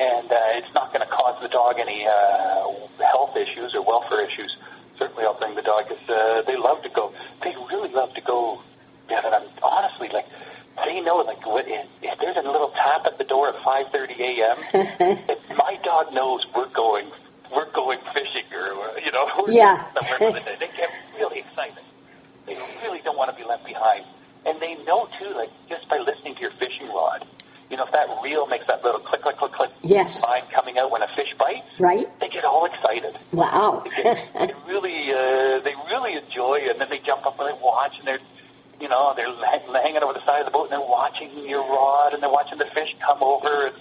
and 0.00 0.30
uh, 0.30 0.58
it's 0.58 0.72
not 0.74 0.92
going 0.92 1.06
to 1.06 1.12
cause 1.14 1.40
the 1.42 1.48
dog 1.48 1.76
any 1.78 2.06
uh, 2.06 3.02
health 3.04 3.36
issues 3.36 3.74
or 3.74 3.82
welfare 3.82 4.24
issues, 4.26 4.50
certainly 4.98 5.24
I'll 5.24 5.38
bring 5.38 5.54
the 5.54 5.62
dog 5.62 5.88
because 5.88 6.02
uh, 6.08 6.42
they 6.46 6.56
love 6.56 6.82
to 6.82 6.90
go. 6.90 7.12
They 7.42 7.54
really 7.70 7.92
love 7.92 8.14
to 8.14 8.20
go. 8.22 8.60
Yeah, 9.10 9.20
and 9.24 9.34
I'm 9.34 9.48
honestly 9.62 10.08
like 10.12 10.26
they 10.84 11.00
know 11.00 11.22
like 11.26 11.44
what 11.46 11.66
if, 11.68 11.86
if 12.02 12.18
there's 12.20 12.36
a 12.36 12.46
little 12.46 12.72
tap 12.72 13.06
at 13.06 13.18
the 13.18 13.24
door 13.24 13.48
at 13.48 13.56
5:30 13.62 14.20
a.m. 14.20 14.58
if 15.28 15.38
my 15.56 15.76
dog 15.84 16.12
knows 16.12 16.40
we're 16.54 16.72
going 16.72 17.10
we're 17.54 17.70
going 17.72 17.98
fishing 18.12 18.48
or 18.54 18.98
you 19.04 19.12
know 19.12 19.26
we're 19.38 19.52
Yeah. 19.60 19.92
somewhere 19.94 20.18
for 20.18 20.32
the 20.32 20.40
day, 20.40 20.56
they 20.58 20.70
get 20.76 20.90
really 21.14 21.40
excited. 21.40 21.84
They 22.46 22.56
really 22.82 23.00
don't 23.04 23.16
want 23.16 23.30
to 23.30 23.36
be 23.36 23.46
left 23.46 23.64
behind, 23.64 24.04
and 24.46 24.60
they 24.60 24.74
know 24.84 25.08
too 25.20 25.32
like 25.36 25.50
just 25.68 25.88
by 25.88 25.98
listening 25.98 26.34
to 26.36 26.40
your 26.40 26.52
fishing 26.58 26.88
rod. 26.88 27.24
You 27.74 27.78
know, 27.78 27.86
if 27.86 27.90
that 27.90 28.06
reel 28.22 28.46
makes 28.46 28.68
that 28.68 28.84
little 28.84 29.00
click, 29.00 29.22
click, 29.22 29.36
click, 29.36 29.50
click 29.50 29.70
Yes. 29.82 30.20
sign 30.20 30.42
coming 30.54 30.78
out 30.78 30.92
when 30.92 31.02
a 31.02 31.08
fish 31.16 31.34
bites, 31.36 31.66
Right? 31.80 32.06
they 32.20 32.28
get 32.28 32.44
all 32.44 32.66
excited. 32.66 33.18
Wow. 33.32 33.82
They, 33.82 33.90
get, 34.04 34.32
they 34.32 34.54
really, 34.70 35.10
uh, 35.10 35.58
they 35.66 35.74
really 35.90 36.14
enjoy 36.14 36.62
it, 36.62 36.70
and 36.70 36.80
then 36.80 36.86
they 36.88 37.00
jump 37.04 37.26
up 37.26 37.34
and 37.40 37.48
they 37.50 37.58
watch, 37.60 37.98
and 37.98 38.06
they're, 38.06 38.20
you 38.80 38.88
know, 38.88 39.12
they're 39.16 39.26
la- 39.28 39.82
hanging 39.82 40.04
over 40.04 40.12
the 40.12 40.24
side 40.24 40.38
of 40.38 40.44
the 40.46 40.52
boat, 40.52 40.70
and 40.70 40.72
they're 40.78 40.86
watching 40.88 41.34
your 41.48 41.66
rod, 41.66 42.14
and 42.14 42.22
they're 42.22 42.30
watching 42.30 42.58
the 42.58 42.70
fish 42.72 42.94
come 43.04 43.20
over, 43.24 43.66
and 43.66 43.76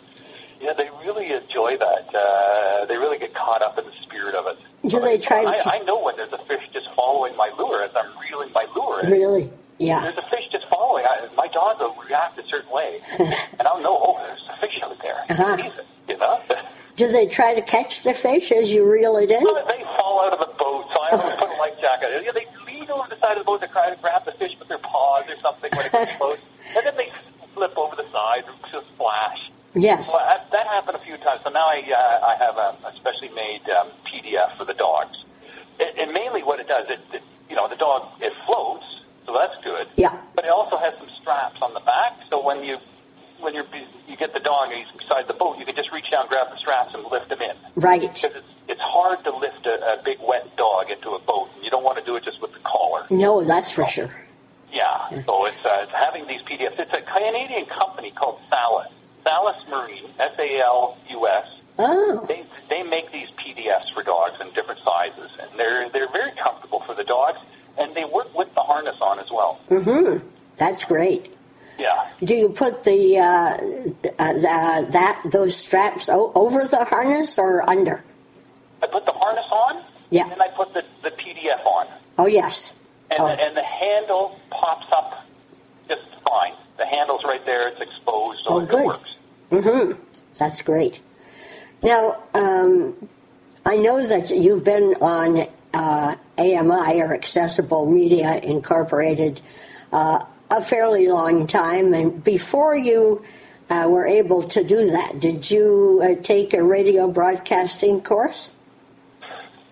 yeah, 0.59 0.73
they 0.73 0.89
really 1.05 1.29
enjoy 1.31 1.77
that. 1.77 2.09
Uh, 2.15 2.85
they 2.89 2.97
really 2.97 3.19
get 3.19 3.35
caught 3.35 3.61
up 3.61 3.77
in 3.77 3.85
the 3.85 3.93
spirit 4.01 4.33
of 4.33 4.47
it. 4.47 4.89
Do 4.89 5.01
they 5.01 5.19
try 5.19 5.43
to 5.43 5.49
I, 5.69 5.77
I 5.77 5.83
know 5.83 6.01
when 6.01 6.15
there's 6.17 6.33
a 6.33 6.43
fish 6.49 6.65
just 6.73 6.87
following 6.95 7.35
my 7.37 7.53
lure 7.59 7.83
as 7.83 7.91
I'm 7.95 8.09
reeling 8.17 8.51
my 8.53 8.65
lure. 8.75 9.05
in. 9.05 9.11
really? 9.11 9.51
Yeah. 9.79 10.01
There's 10.01 10.17
a 10.17 10.29
fish 10.29 10.45
just 10.51 10.65
following. 10.69 11.05
I, 11.05 11.27
my 11.35 11.47
dog 11.47 11.79
will 11.79 11.95
react 12.03 12.37
a 12.39 12.43
certain 12.47 12.71
way, 12.71 13.01
and 13.19 13.67
I'll 13.67 13.81
know. 13.81 13.97
Oh, 13.99 14.17
there's 14.19 14.41
a 14.49 14.59
fish 14.61 14.79
out 14.83 14.97
there. 15.01 15.23
Uh-huh. 15.29 15.57
It. 15.59 15.85
You 16.09 16.17
know. 16.17 16.39
Do 16.95 17.07
they 17.07 17.25
try 17.25 17.55
to 17.55 17.61
catch 17.61 18.03
the 18.03 18.13
fish 18.13 18.51
as 18.51 18.71
you 18.71 18.85
reel 18.89 19.17
it 19.17 19.31
in? 19.31 19.41
Well, 19.43 19.65
they 19.65 19.81
fall 19.97 20.25
out 20.25 20.33
of 20.33 20.39
the 20.39 20.53
boat, 20.61 20.85
so 20.93 20.99
I 21.01 21.09
always 21.17 21.35
put 21.35 21.49
a 21.49 21.57
life 21.57 21.73
jacket. 21.81 22.21
Yeah, 22.23 22.31
they 22.31 22.45
lean 22.69 22.89
over 22.91 23.09
the 23.09 23.17
side 23.19 23.33
of 23.33 23.41
the 23.41 23.49
boat 23.49 23.61
to 23.61 23.67
try 23.67 23.89
to 23.89 23.99
grab 23.99 24.25
the 24.25 24.33
fish 24.33 24.51
with 24.59 24.67
their 24.67 24.77
paws 24.77 25.25
or 25.27 25.37
something 25.41 25.71
when 25.73 25.87
it 25.87 25.91
gets 25.91 26.13
close, 26.21 26.37
and 26.77 26.85
then 26.85 26.95
they 26.95 27.09
flip 27.55 27.73
over 27.77 27.95
the 27.95 28.05
side 28.13 28.45
and 28.45 28.55
just 28.71 28.85
splash. 28.93 29.49
Yes. 29.73 30.09
Well, 30.13 30.21
that, 30.21 30.51
that 30.51 30.67
happened 30.67 30.97
a 31.01 31.03
few 31.03 31.17
times. 31.17 31.41
So 31.43 31.49
now 31.49 31.65
I 31.65 31.81
uh, 31.81 32.25
I 32.29 32.35
have 32.37 32.57
a, 32.57 32.77
a 32.85 32.93
specially 33.01 33.33
made 33.33 33.65
um, 33.73 33.89
PFD 34.05 34.57
for 34.57 34.65
the 34.65 34.77
dogs, 34.77 35.17
and, 35.79 35.97
and 35.97 36.13
mainly 36.13 36.43
what 36.43 36.59
it 36.59 36.67
does, 36.67 36.85
it, 36.89 36.99
it 37.11 37.23
you 37.49 37.55
know 37.55 37.67
the 37.67 37.75
dog 37.75 38.05
it 38.21 38.33
floats, 38.45 38.85
so 39.25 39.33
that's 39.33 39.55
good. 39.63 39.87
Yeah. 39.95 40.19
But 40.35 40.45
it 40.45 40.51
also 40.51 40.77
has 40.77 40.93
some 40.97 41.09
straps 41.21 41.61
on 41.61 41.73
the 41.73 41.79
back, 41.81 42.19
so 42.29 42.43
when 42.43 42.63
you 42.63 42.77
when 43.39 43.53
you're 43.53 43.65
you 44.07 44.15
get 44.15 44.33
the 44.33 44.39
dog 44.39 44.71
and 44.71 44.79
he's 44.85 44.91
beside 44.97 45.27
the 45.27 45.33
boat, 45.33 45.57
you 45.59 45.65
can 45.65 45.75
just 45.75 45.91
reach 45.91 46.09
down, 46.11 46.27
grab 46.27 46.47
the 46.49 46.57
straps, 46.57 46.93
and 46.93 47.03
lift 47.11 47.31
him 47.31 47.41
in 47.41 47.55
Right. 47.75 48.01
because 48.01 48.35
it's, 48.35 48.47
it's 48.69 48.81
hard 48.81 49.23
to 49.25 49.35
lift 49.35 49.65
a, 49.65 49.99
a 49.99 50.01
big 50.03 50.17
wet 50.21 50.55
dog 50.55 50.89
into 50.89 51.09
a 51.11 51.19
boat. 51.19 51.49
And 51.55 51.63
you 51.63 51.69
don't 51.69 51.83
want 51.83 51.97
to 51.97 52.05
do 52.05 52.15
it 52.15 52.23
just 52.23 52.41
with 52.41 52.53
the 52.53 52.59
collar. 52.63 53.05
No, 53.09 53.43
that's 53.43 53.71
for 53.71 53.85
sure. 53.85 54.15
Yeah. 54.71 55.09
So 55.25 55.45
it's, 55.45 55.57
uh, 55.65 55.83
it's 55.83 55.91
having 55.91 56.25
these 56.27 56.41
PFDs. 56.41 56.79
It's 56.79 56.93
a 56.93 57.01
Canadian 57.01 57.65
company 57.65 58.11
called 58.11 58.39
Salus. 58.49 58.87
Salus 59.23 59.57
Marine, 59.69 60.09
S 60.19 60.31
A 60.39 60.59
L 60.63 60.97
U 61.09 61.27
S. 61.27 61.47
Oh, 61.79 62.23
They 62.27 62.45
they 62.69 62.83
make 62.83 63.11
these 63.11 63.27
PFDs 63.39 63.91
for 63.93 64.03
dogs 64.03 64.35
in 64.39 64.53
different 64.53 64.79
sizes, 64.85 65.31
and 65.41 65.59
they're 65.59 65.89
they're 65.89 66.11
very 66.11 66.31
comfortable 66.41 66.81
for 66.85 66.93
the 66.95 67.03
dogs, 67.03 67.39
and 67.77 67.95
they 67.95 68.05
work 68.05 68.33
with 68.37 68.52
harness 68.73 68.97
on 69.01 69.19
as 69.19 69.29
well. 69.31 69.59
Mhm. 69.69 70.21
That's 70.55 70.83
great. 70.85 71.23
Yeah. 71.77 72.07
Do 72.29 72.35
you 72.35 72.49
put 72.49 72.83
the, 72.83 72.99
uh, 73.19 73.23
uh, 74.19 74.33
the 74.45 74.87
that 74.97 75.21
those 75.25 75.55
straps 75.55 76.09
o- 76.09 76.31
over 76.35 76.63
the 76.65 76.83
harness 76.85 77.37
or 77.37 77.67
under? 77.69 78.03
I 78.83 78.87
put 78.87 79.05
the 79.05 79.11
harness 79.23 79.49
on, 79.51 79.73
Yeah. 80.09 80.23
and 80.23 80.31
then 80.33 80.41
I 80.41 80.49
put 80.59 80.73
the, 80.73 80.83
the 81.05 81.11
PFD 81.11 81.65
on. 81.65 81.85
Oh, 82.17 82.27
yes. 82.27 82.73
And, 83.11 83.19
Oh. 83.19 83.27
the, 83.27 83.45
and 83.45 83.55
the 83.57 83.63
handle 83.63 84.25
pops 84.49 84.85
up 84.99 85.09
just 85.87 86.01
fine. 86.29 86.53
The 86.77 86.85
handle's 86.85 87.23
right 87.31 87.43
there; 87.45 87.67
it's 87.69 87.81
exposed, 87.81 88.39
so 88.45 88.53
Oh, 88.55 88.59
it 88.59 88.69
good. 88.69 88.85
works. 88.85 89.11
That's 90.39 90.61
great. 90.61 90.99
Now, 91.83 92.17
um, 92.33 93.07
I 93.65 93.75
know 93.77 94.01
that 94.01 94.29
you've 94.31 94.63
been 94.63 94.95
on 95.01 95.47
uh, 95.73 96.15
AMI 96.37 97.01
or 97.01 97.13
Accessible 97.13 97.89
Media 97.89 98.39
Incorporated 98.39 99.41
uh, 99.91 100.25
a 100.49 100.61
fairly 100.61 101.07
long 101.07 101.47
time, 101.47 101.93
and 101.93 102.23
before 102.23 102.75
you 102.75 103.23
uh, 103.69 103.87
were 103.89 104.05
able 104.05 104.43
to 104.43 104.63
do 104.63 104.91
that, 104.91 105.19
did 105.19 105.49
you 105.49 106.01
uh, 106.03 106.21
take 106.21 106.53
a 106.53 106.63
radio 106.63 107.07
broadcasting 107.07 108.01
course? 108.01 108.51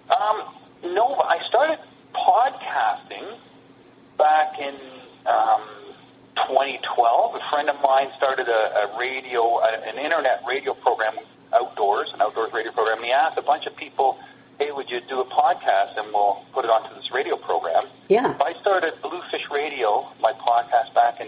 Um, 0.10 0.54
no, 0.84 1.16
I 1.16 1.38
started 1.48 1.80
podcasting 2.16 3.38
back 4.18 4.60
in 4.60 4.76
um, 5.26 5.62
2012. 6.48 7.36
A 7.36 7.50
friend 7.50 7.70
of 7.70 7.76
mine 7.82 8.10
started 8.18 8.48
a, 8.48 8.92
a 8.92 9.00
radio, 9.00 9.60
a, 9.60 9.82
an 9.86 9.98
internet 9.98 10.42
radio 10.48 10.74
program 10.74 11.16
outdoors, 11.54 12.10
an 12.14 12.22
outdoors 12.22 12.52
radio 12.54 12.72
program. 12.72 12.98
And 12.98 13.06
he 13.06 13.12
asked 13.12 13.38
a 13.38 13.42
bunch 13.42 13.66
of 13.66 13.76
people, 13.76 14.18
"Hey, 14.62 14.71
would 14.71 14.89
you 14.93 15.02
do 15.10 15.19
a 15.21 15.26
podcast 15.26 15.97
and 15.97 16.13
we'll 16.13 16.45
put 16.54 16.65
it 16.65 16.69
onto 16.69 16.93
this 16.93 17.10
radio 17.12 17.36
program?" 17.36 17.84
Yeah. 18.10 18.38
I 18.39 18.54
started 18.62 18.93
Bluefish 19.02 19.50
Radio, 19.50 20.06
my 20.21 20.34
podcast, 20.34 20.93
back 20.93 21.19
in 21.19 21.28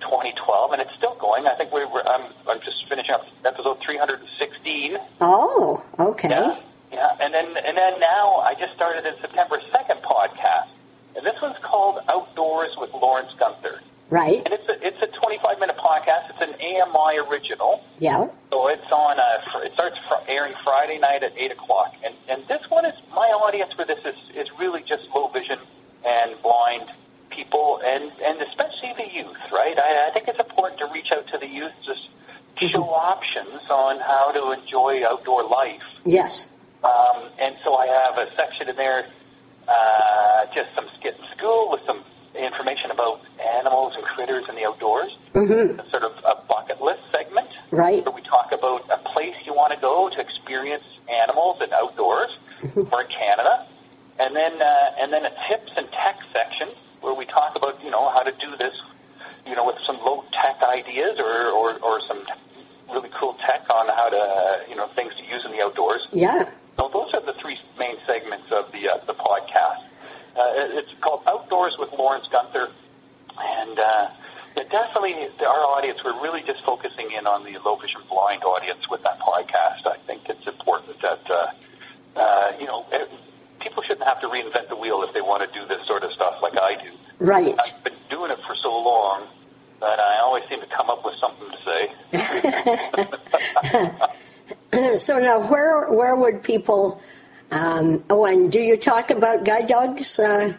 2012, 0.00 0.72
and 0.72 0.80
it's 0.82 0.94
still 0.96 1.16
going. 1.16 1.46
I 1.46 1.54
think 1.56 1.72
we 1.72 1.84
were. 1.84 2.06
I'm, 2.06 2.30
I'm 2.46 2.60
just 2.60 2.86
finishing 2.88 3.14
up 3.14 3.26
episode 3.44 3.78
316. 3.84 4.96
Oh, 5.20 5.82
okay. 5.98 6.28
Yeah, 6.30 6.54
yeah, 6.92 7.16
and 7.20 7.34
then 7.34 7.46
and 7.66 7.76
then 7.76 7.98
now 8.00 8.36
I 8.46 8.54
just 8.54 8.74
started 8.74 9.04
in 9.06 9.14
September 9.20 9.60
second 9.72 10.00
podcast, 10.02 10.70
and 11.16 11.26
this 11.26 11.34
one's 11.42 11.58
called 11.62 11.98
Outdoors 12.08 12.70
with 12.78 12.92
Lawrence 12.94 13.32
Gunther, 13.38 13.80
Right. 14.10 14.40
and 14.44 14.54
it's 14.54 14.68
a 14.68 14.76
it's 14.86 15.02
a 15.02 15.06
25 15.20 15.58
minute 15.60 15.76
podcast. 15.76 16.30
It's 16.30 16.40
an 16.40 16.54
AMI 16.56 17.18
original, 17.28 17.84
Yeah. 17.98 18.28
so 18.50 18.68
it's 18.68 18.90
on. 18.90 19.20
Uh, 19.20 19.60
it 19.66 19.72
starts 19.74 19.96
airing 20.28 20.54
Friday 20.64 20.98
night 20.98 21.22
at 21.22 21.32
eight 21.36 21.52
o'clock, 21.52 21.92
and 22.04 22.14
and 22.28 22.46
this 22.48 22.62
one 22.70 22.86
is 22.86 22.94
my 23.10 23.28
audience 23.28 23.72
for 23.74 23.84
this 23.84 23.98
is 24.04 24.16
is 24.34 24.48
really 24.58 24.80
just 24.88 25.04
low 25.14 25.28
vision 25.28 25.58
and 26.06 26.40
blind 26.42 26.88
people, 27.28 27.80
and 27.84 28.10
and 28.24 28.40
especially 28.48 28.94
the 28.96 29.12
youth. 29.12 29.36
Right, 29.52 29.76
I, 29.78 30.08
I 30.08 30.10
think 30.14 30.26
it's 30.28 30.40
important 30.40 30.80
to 30.80 30.86
reach 30.86 31.12
out 31.12 31.26
to 31.28 31.38
the 31.38 31.46
youth, 31.46 31.72
just 31.84 32.08
show 32.72 32.84
options 32.90 33.60
on 33.70 34.00
how 34.00 34.32
to 34.32 34.52
enjoy 34.58 35.04
outdoor 35.04 35.44
life. 35.44 35.84
Yes. 36.06 36.46
Um, 36.82 37.28
and 37.38 37.56
so 37.62 37.74
I 37.76 37.86
have 37.86 38.16
a 38.18 38.34
section 38.36 38.68
in 38.68 38.76
there, 38.76 39.06
uh, 39.68 40.46
just 40.54 40.74
some 40.74 40.86
skit 40.98 41.14
in 41.18 41.24
school 41.36 41.68
with 41.70 41.82
some 41.86 42.02
information 42.34 42.90
about 42.90 43.20
animals 43.58 43.92
and 43.96 44.04
critters 44.18 44.42
in 44.50 44.56
the 44.58 44.66
outdoors. 44.66 45.14
Mm-hmm. 45.32 45.78
Sort 45.94 46.02
of 46.02 46.10
a 46.26 46.42
bucket 46.50 46.82
list 46.82 47.06
segment 47.14 47.46
Right. 47.70 48.02
where 48.04 48.10
we 48.14 48.22
talk 48.26 48.50
about 48.50 48.82
a 48.90 48.98
place 49.14 49.36
you 49.46 49.54
want 49.54 49.70
to 49.72 49.78
go 49.78 50.10
to 50.10 50.18
experience 50.18 50.82
animals 51.06 51.62
and 51.62 51.70
outdoors 51.72 52.34
or 52.90 52.98
in 53.06 53.08
Canada. 53.14 53.62
And 54.18 54.34
then, 54.34 54.58
uh, 54.60 54.98
and 55.00 55.12
then 55.14 55.22
a 55.24 55.30
tips 55.46 55.70
and 55.78 55.86
tech 55.94 56.18
section 56.34 56.74
where 57.00 57.14
we 57.14 57.26
talk 57.30 57.54
about, 57.54 57.78
you 57.84 57.90
know, 57.94 58.10
how 58.10 58.26
to 58.26 58.32
do 58.42 58.50
this, 58.58 58.74
you 59.46 59.54
know, 59.54 59.62
with 59.64 59.78
some 59.86 59.98
low 60.02 60.24
tech 60.34 60.58
ideas 60.66 61.14
or, 61.22 61.54
or, 61.54 61.78
or 61.78 62.00
some 62.10 62.26
really 62.90 63.10
cool 63.20 63.38
tech 63.46 63.62
on 63.70 63.86
how 63.94 64.10
to, 64.10 64.66
you 64.68 64.74
know, 64.74 64.88
things 64.98 65.14
to 65.14 65.22
use 65.30 65.44
in 65.46 65.52
the 65.52 65.62
outdoors. 65.62 66.02
Yeah. 66.10 66.50
So 66.74 66.90
those 66.92 67.14
are 67.14 67.22
the 67.22 67.38
three 67.38 67.54
main 67.78 67.94
segments 68.04 68.50
of 68.50 68.72
the 68.74 68.82
uh, 68.90 68.98
the 69.06 69.14
podcast. 69.14 69.86
Uh, 70.34 70.62
it- 70.66 70.82
it's 70.82 70.94
called 71.00 71.22
Outdoors 71.26 71.74
with 71.78 71.90
Lawrence 71.92 72.26
Gunther, 72.30 72.70
and 73.38 73.78
uh, 73.78 74.06
yeah, 74.56 74.62
definitely 74.70 75.14
our 75.42 75.62
audience. 75.74 75.98
We're 76.04 76.20
really 76.22 76.42
just 76.46 76.62
focusing 76.64 77.07
in 77.18 77.26
on 77.26 77.44
the 77.44 77.58
low 77.64 77.76
vision 77.76 78.00
blind 78.08 78.42
audience 78.44 78.88
with 78.90 79.02
that 79.02 79.18
podcast. 79.18 79.86
I 79.86 79.96
think 80.06 80.22
it's 80.28 80.46
important 80.46 81.00
that 81.02 81.22
uh, 81.30 82.18
uh, 82.18 82.52
you 82.60 82.66
know 82.66 82.86
eh, 82.92 83.04
people 83.60 83.82
shouldn't 83.82 84.06
have 84.06 84.20
to 84.20 84.28
reinvent 84.28 84.68
the 84.68 84.76
wheel 84.76 85.02
if 85.02 85.12
they 85.12 85.20
want 85.20 85.42
to 85.42 85.58
do 85.58 85.66
this 85.66 85.86
sort 85.86 86.02
of 86.04 86.12
stuff 86.12 86.36
like 86.42 86.54
I 86.56 86.74
do. 86.82 86.90
Right. 87.18 87.54
I've 87.58 87.84
been 87.84 87.92
doing 88.08 88.30
it 88.30 88.38
for 88.46 88.54
so 88.62 88.70
long 88.70 89.26
that 89.80 89.98
I 89.98 90.20
always 90.22 90.44
seem 90.48 90.60
to 90.60 90.66
come 90.66 90.88
up 90.90 91.04
with 91.04 91.14
something 91.20 91.50
to 91.50 91.58
say. 91.68 91.80
So 94.96 95.18
now, 95.18 95.46
where 95.50 95.90
where 95.90 96.14
would 96.16 96.42
people? 96.42 97.00
Um, 97.50 98.04
oh, 98.10 98.24
and 98.24 98.50
do 98.52 98.60
you 98.60 98.76
talk 98.76 99.10
about 99.10 99.44
guide 99.44 99.66
dogs 99.66 100.18
uh, 100.18 100.54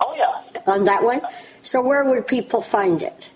Oh 0.00 0.14
yeah. 0.16 0.72
on 0.72 0.84
that 0.84 1.02
one? 1.02 1.20
So 1.62 1.80
where 1.82 2.04
would 2.04 2.26
people 2.26 2.60
find 2.60 3.02
it? 3.02 3.30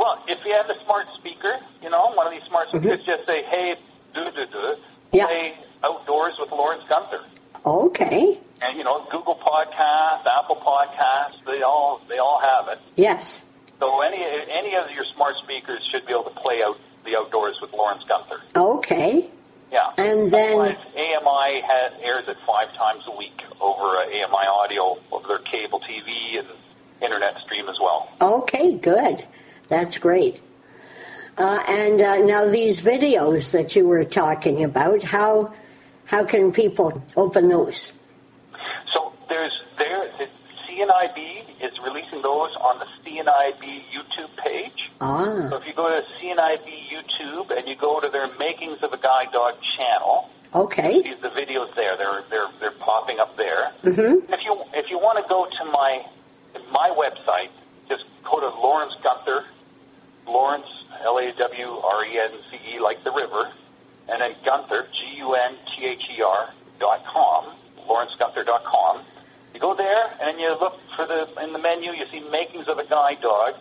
Well, 0.00 0.16
if 0.26 0.38
you 0.48 0.56
have 0.56 0.64
a 0.72 0.80
smart 0.88 1.04
speaker, 1.20 1.60
you 1.84 1.90
know, 1.90 2.08
one 2.16 2.26
of 2.26 2.32
these 2.32 2.42
smart 2.48 2.68
speakers, 2.72 3.04
just 3.04 3.26
say, 3.26 3.44
"Hey, 3.44 3.76
do 4.14 4.24
do 4.32 4.46
do," 4.46 4.76
Yeah. 5.12 5.26
play 5.26 5.52
outdoors 5.84 6.32
with 6.40 6.50
Lawrence 6.52 6.84
Gunther, 6.88 7.20
Okay. 7.66 8.38
and 8.62 8.78
you 8.78 8.82
know, 8.84 9.04
Google 9.12 9.34
Podcasts, 9.36 10.24
Apple 10.24 10.56
Podcasts, 10.56 11.44
they 11.44 11.60
all 11.60 12.00
they 12.08 12.16
all 12.16 12.40
have 12.40 12.68
it. 12.68 12.78
Yes. 12.96 13.44
So 13.78 14.00
any 14.00 14.24
any 14.24 14.74
of 14.74 14.90
your 14.90 15.04
smart 15.14 15.36
speakers 15.44 15.86
should 15.92 16.06
be 16.06 16.12
able 16.12 16.24
to 16.24 16.40
play 16.40 16.62
out 16.64 16.78
the 17.04 17.16
outdoors 17.16 17.60
with 17.60 17.70
Lawrence 17.74 18.04
Gunther. 18.08 18.40
Okay. 18.56 19.28
Yeah. 19.70 19.92
And 19.98 20.28
then- 20.30 20.58
Otherwise, 20.58 20.78
AMI 20.96 21.60
has, 21.60 21.92
airs 22.02 22.26
it 22.26 22.36
five 22.46 22.72
times 22.74 23.04
a 23.06 23.12
week 23.16 23.38
over 23.60 23.98
uh, 23.98 24.06
AMI 24.08 24.46
audio, 24.48 24.98
over 25.12 25.28
their 25.28 25.38
cable 25.38 25.78
TV 25.80 26.38
and 26.38 26.48
internet 27.00 27.38
stream 27.44 27.68
as 27.68 27.78
well. 27.78 28.08
Okay, 28.20 28.72
good. 28.74 29.24
That's 29.70 29.96
great. 29.98 30.40
Uh, 31.38 31.62
and 31.68 32.02
uh, 32.02 32.18
now 32.18 32.44
these 32.44 32.82
videos 32.82 33.52
that 33.52 33.74
you 33.74 33.86
were 33.86 34.04
talking 34.04 34.62
about, 34.64 35.02
how 35.02 35.54
how 36.04 36.24
can 36.24 36.52
people 36.52 37.02
open 37.16 37.48
those? 37.48 37.94
So 38.92 39.12
there's 39.28 39.56
there 39.78 40.10
the 40.18 40.26
CNIB 40.66 41.62
is 41.62 41.72
releasing 41.82 42.20
those 42.20 42.50
on 42.60 42.80
the 42.80 42.86
CNIB 43.00 43.62
YouTube 43.94 44.36
page. 44.44 44.90
Ah. 45.00 45.48
So 45.48 45.56
if 45.56 45.66
you 45.66 45.72
go 45.72 45.88
to 45.88 46.02
CNIB 46.18 46.66
YouTube 46.90 47.56
and 47.56 47.66
you 47.66 47.76
go 47.76 48.00
to 48.00 48.10
their 48.10 48.26
Makings 48.36 48.82
of 48.82 48.92
a 48.92 48.98
Guide 48.98 49.32
Dog 49.32 49.54
channel, 49.78 50.28
okay. 50.52 51.02
see 51.02 51.14
the 51.22 51.28
videos 51.28 51.74
there. 51.76 51.96
They're 51.96 52.24
they're 52.28 52.50
they're 52.58 52.78
popping 52.80 53.20
up 53.20 53.36
there. 53.36 53.72
Mm-hmm. 53.84 54.32
If 54.32 54.40
you 54.44 54.60
if 54.74 54.90
you 54.90 54.98
want 54.98 55.22
to 55.22 55.28
go 55.28 55.46
to 55.46 55.64
my 55.70 56.04
my 56.72 56.90
website, 56.90 57.50
just 57.88 58.04
go 58.24 58.40
to 58.40 58.48
Lawrence 58.60 58.94
Gunther, 59.02 59.44
Lawrence 60.30 60.70
L 61.02 61.18
A 61.18 61.32
W 61.32 61.66
R 61.66 62.04
E 62.04 62.18
N 62.18 62.38
C 62.50 62.58
E 62.74 62.80
like 62.80 63.02
the 63.04 63.10
river, 63.10 63.50
and 64.08 64.20
then 64.22 64.34
Gunther 64.44 64.86
G 64.92 65.18
U 65.18 65.34
N 65.34 65.56
T 65.74 65.86
H 65.86 66.02
E 66.16 66.22
R 66.22 66.54
dot 66.78 67.04
com, 67.04 67.52
dot 68.46 68.64
com. 68.64 69.02
You 69.52 69.60
go 69.60 69.74
there 69.74 70.04
and 70.22 70.38
you 70.38 70.56
look 70.60 70.78
for 70.96 71.06
the 71.06 71.26
in 71.42 71.52
the 71.52 71.58
menu. 71.58 71.92
You 71.92 72.06
see 72.10 72.20
Makings 72.30 72.68
of 72.68 72.78
a 72.78 72.86
Guide 72.86 73.20
Dog, 73.20 73.54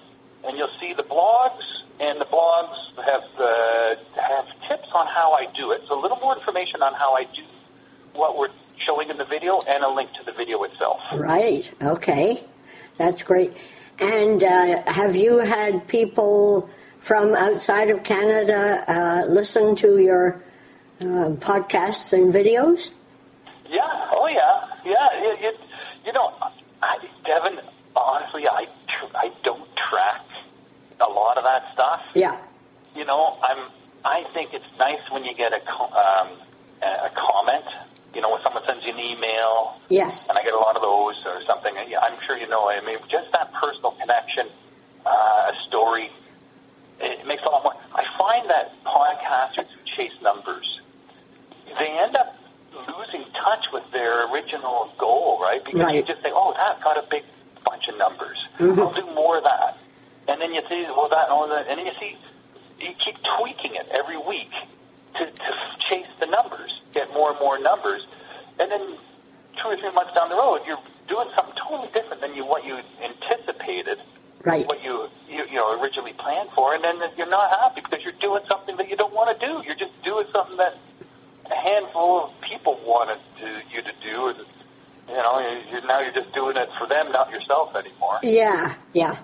and 0.45 0.57
you'll 0.57 0.75
see 0.79 0.93
the 0.95 1.03
blogs, 1.03 1.65
and 1.99 2.21
the 2.21 2.25
blogs 2.25 2.77
have 3.03 3.23
uh, 3.39 3.95
have 4.21 4.45
tips 4.69 4.89
on 4.93 5.07
how 5.07 5.33
I 5.33 5.47
do 5.55 5.71
it. 5.71 5.81
So 5.87 5.99
a 5.99 6.01
little 6.01 6.17
more 6.17 6.37
information 6.37 6.81
on 6.81 6.93
how 6.93 7.15
I 7.15 7.23
do 7.23 7.43
what 8.13 8.37
we're 8.37 8.49
showing 8.85 9.09
in 9.09 9.17
the 9.17 9.25
video, 9.25 9.61
and 9.61 9.83
a 9.83 9.89
link 9.89 10.11
to 10.13 10.23
the 10.23 10.31
video 10.31 10.63
itself. 10.63 10.99
Right. 11.13 11.69
Okay. 11.81 12.43
That's 12.97 13.23
great. 13.23 13.55
And 14.01 14.43
uh, 14.43 14.83
have 14.91 15.15
you 15.15 15.39
had 15.39 15.87
people 15.87 16.69
from 16.99 17.35
outside 17.35 17.89
of 17.89 18.03
Canada 18.03 18.83
uh, 18.87 19.25
listen 19.27 19.75
to 19.77 19.97
your 19.97 20.41
uh, 21.01 21.35
podcasts 21.39 22.13
and 22.13 22.33
videos? 22.33 22.91
Yeah. 23.67 23.81
Oh, 24.13 24.27
yeah. 24.27 24.75
Yeah. 24.85 25.07
It, 25.13 25.53
it, 25.53 25.59
you 26.05 26.13
know, 26.13 26.33
I, 26.81 26.97
Devin. 27.25 27.59
Honestly, 27.95 28.47
I 28.47 28.65
tr- 28.65 29.15
I 29.15 29.31
don't 29.43 29.67
track 29.89 30.25
a 31.01 31.09
lot 31.09 31.37
of 31.37 31.43
that 31.43 31.73
stuff. 31.73 32.01
Yeah. 32.15 32.39
You 32.95 33.03
know, 33.05 33.37
I'm. 33.43 33.69
I 34.05 34.23
think 34.33 34.53
it's 34.53 34.65
nice 34.77 35.01
when 35.11 35.25
you 35.25 35.35
get 35.35 35.51
a 35.51 35.59
co- 35.59 35.91
um, 35.91 36.37
a 36.81 37.07
a 37.07 37.11
comment. 37.15 37.65
You 38.19 38.27
know, 38.27 38.35
when 38.35 38.43
someone 38.43 38.67
sends 38.67 38.83
you 38.83 38.91
an 38.91 38.99
email, 38.99 39.79
Yes. 39.87 40.27
and 40.27 40.37
I 40.37 40.43
get 40.43 40.51
a 40.51 40.59
lot 40.59 40.75
of 40.75 40.81
those 40.83 41.15
or 41.23 41.39
something. 41.47 41.71
I'm 41.71 42.19
sure 42.27 42.35
you 42.35 42.49
know. 42.51 42.67
I 42.67 42.83
mean, 42.83 42.99
just 43.07 43.31
that 43.31 43.47
personal 43.55 43.95
connection, 43.95 44.51
uh, 45.07 45.09
a 45.51 45.55
story, 45.69 46.11
it 46.99 47.25
makes 47.25 47.43
a 47.43 47.45
lot 47.47 47.63
more. 47.63 47.75
I 47.95 48.03
find 48.19 48.43
that 48.51 48.75
podcasters 48.83 49.71
who 49.71 49.79
chase 49.95 50.11
numbers, 50.21 50.67
they 51.79 51.87
end 52.03 52.17
up 52.17 52.35
losing 52.91 53.23
touch 53.39 53.71
with 53.71 53.89
their 53.95 54.27
original 54.33 54.91
goal, 54.99 55.39
right? 55.41 55.63
Because 55.63 55.79
you 55.95 56.03
just 56.03 56.19
think, 56.21 56.35
oh, 56.35 56.51
that 56.59 56.83
got 56.83 56.97
a 56.99 57.07
big 57.09 57.23
bunch 57.63 57.87
of 57.87 57.95
numbers. 57.97 58.35
I'll 58.59 58.91
do 58.91 59.05
more 59.15 59.37
of 59.37 59.45
that, 59.45 59.77
and 60.27 60.41
then 60.41 60.51
you 60.53 60.59
see, 60.67 60.83
well, 60.91 61.07
that, 61.07 61.27
oh, 61.31 61.47
that, 61.47 61.71
and 61.71 61.79
then 61.79 61.85
you 61.87 61.95
see, 62.03 62.17
you 62.83 62.91
keep 62.99 63.15
tweaking 63.39 63.75
it 63.79 63.87
every 63.95 64.17
week 64.17 64.51
to, 65.15 65.25
to 65.25 65.51
chase 65.89 66.07
the 66.19 66.25
numbers, 66.27 66.81
get 66.93 67.11
more 67.13 67.31
and 67.31 67.39
more 67.39 67.59
numbers, 67.59 68.05
and 68.59 68.71
then 68.71 68.97
two 69.61 69.67
or 69.67 69.77
three 69.77 69.91
months 69.93 70.13
down 70.13 70.29
the 70.29 70.35
road, 70.35 70.61
you're 70.65 70.79
doing 71.07 71.27
something 71.35 71.55
totally 71.67 71.89
different 71.93 72.21
than 72.21 72.35
you 72.35 72.45
what 72.45 72.63
you 72.65 72.77
anticipated, 73.03 73.97
Right. 74.45 74.65
what 74.67 74.81
you, 74.81 75.09
you 75.27 75.43
you 75.51 75.55
know 75.55 75.77
originally 75.81 76.13
planned 76.13 76.49
for, 76.55 76.73
and 76.73 76.81
then 76.83 76.95
you're 77.17 77.29
not 77.29 77.49
happy 77.59 77.81
because 77.81 77.99
you're 78.03 78.19
doing 78.21 78.41
something 78.47 78.77
that 78.77 78.87
you 78.89 78.95
don't 78.95 79.13
want 79.13 79.37
to 79.37 79.45
do. 79.45 79.61
You're 79.65 79.75
just 79.75 79.91
doing 80.01 80.25
something 80.31 80.55
that 80.55 80.77
a 81.51 81.55
handful 81.55 82.23
of 82.23 82.41
people 82.41 82.79
wanted 82.85 83.19
to, 83.41 83.47
you 83.75 83.81
to 83.81 83.91
do, 84.01 84.27
and 84.29 84.37
you 85.09 85.15
know 85.15 85.39
you, 85.39 85.75
you, 85.81 85.87
now 85.87 85.99
you're 85.99 86.13
just 86.13 86.31
doing 86.33 86.55
it 86.55 86.69
for 86.77 86.87
them, 86.87 87.11
not 87.11 87.29
yourself 87.31 87.75
anymore. 87.75 88.19
Yeah. 88.23 88.75
Yeah. 88.93 89.17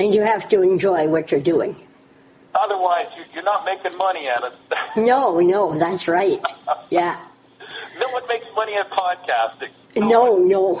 And 0.00 0.12
you 0.14 0.22
have 0.22 0.48
to 0.48 0.62
enjoy 0.62 1.06
what 1.08 1.30
you're 1.30 1.40
doing. 1.40 1.76
Otherwise, 2.64 3.06
you, 3.16 3.24
you're 3.34 3.44
not 3.44 3.64
making 3.64 3.96
money 3.96 4.28
at 4.28 4.42
it. 4.44 4.52
No, 4.96 5.38
no, 5.38 5.74
that's 5.78 6.08
right. 6.08 6.40
Yeah. 6.90 7.24
no 8.00 8.08
one 8.08 8.26
makes 8.26 8.46
money 8.56 8.74
at 8.74 8.90
podcasting. 8.90 9.70
No, 9.96 10.38
no. 10.38 10.80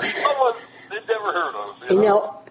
they've 0.90 1.08
never 1.08 1.32
heard 1.32 1.54
of. 1.54 1.90
You 1.90 1.96
know? 1.96 2.02
No. 2.02 2.42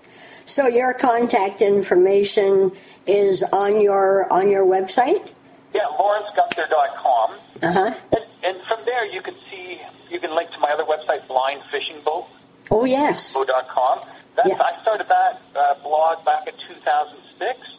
So 0.46 0.68
your 0.68 0.94
contact 0.94 1.62
information 1.62 2.72
is 3.06 3.44
on 3.44 3.82
your 3.82 4.32
on 4.32 4.50
your 4.50 4.66
website? 4.66 5.32
Yeah, 5.74 5.82
lawrencegunther.com. 6.00 7.32
Uh-huh. 7.64 7.94
And, 8.12 8.26
and 8.44 8.58
from 8.68 8.86
there, 8.86 9.06
you 9.06 9.22
can 9.22 9.36
see, 9.52 9.82
you 10.10 10.20
can 10.20 10.34
link 10.36 10.52
to 10.52 10.60
my 10.60 10.70
other 10.70 10.86
website, 10.86 11.28
blindfishingboat.com. 11.28 12.38
Oh 12.72 12.86
yes. 12.86 13.36
That's, 14.36 14.50
Yeah. 14.50 14.62
I 14.62 14.82
started 14.84 15.08
that 15.10 15.42
uh, 15.56 15.74
blog 15.84 16.24
back 16.24 16.48
in 16.48 16.54
2006. 16.68 17.78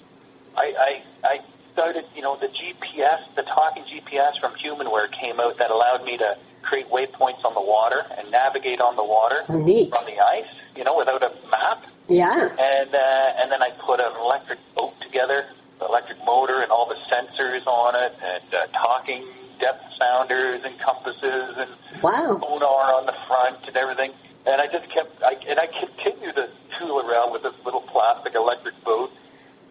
I, 0.59 0.67
I, 0.75 0.91
I 1.23 1.35
started, 1.73 2.05
you 2.17 2.23
know, 2.23 2.37
the 2.37 2.49
GPS, 2.51 3.21
the 3.37 3.43
talking 3.43 3.85
GPS 3.87 4.35
from 4.41 4.53
Humanware 4.59 5.07
came 5.23 5.39
out 5.39 5.57
that 5.59 5.71
allowed 5.71 6.03
me 6.05 6.19
to 6.19 6.35
create 6.63 6.91
waypoints 6.91 7.45
on 7.47 7.55
the 7.55 7.63
water 7.63 8.03
and 8.19 8.31
navigate 8.31 8.81
on 8.81 8.97
the 8.97 9.05
water 9.07 9.43
Oh, 9.49 9.59
neat. 9.59 9.95
on 9.95 10.05
the 10.05 10.19
ice, 10.19 10.51
you 10.77 10.83
know, 10.85 10.99
without 10.99 11.23
a 11.23 11.31
map. 11.49 11.87
Yeah. 12.09 12.35
And 12.43 12.91
uh, 12.95 13.41
and 13.41 13.53
then 13.53 13.63
I 13.63 13.71
put 13.87 14.01
an 14.01 14.13
electric 14.21 14.59
boat 14.75 14.95
together, 15.01 15.47
electric 15.81 16.19
motor, 16.25 16.61
and 16.63 16.73
all 16.73 16.89
the 16.89 16.99
sensors 17.07 17.67
on 17.67 17.95
it, 17.95 18.13
and 18.21 18.49
uh, 18.55 18.67
talking 18.83 19.25
depth 19.61 19.85
sounders 19.99 20.63
and 20.65 20.75
compasses, 20.81 21.55
and 21.57 21.71
Wow. 22.03 22.39
sonar 22.43 22.95
on 22.99 23.07
the 23.07 23.15
front 23.29 23.59
and 23.67 23.77
everything. 23.77 24.13
And 24.47 24.61
I 24.61 24.67
just 24.73 24.89
kept, 24.93 25.23
I, 25.23 25.35
and 25.49 25.59
I 25.61 25.67
continue 25.67 26.33
to 26.33 26.49
tool 26.79 27.01
around 27.05 27.33
with 27.33 27.43
this 27.43 27.55
little 27.65 27.83
plastic 27.83 28.35
electric 28.35 28.75
boat. 28.85 29.11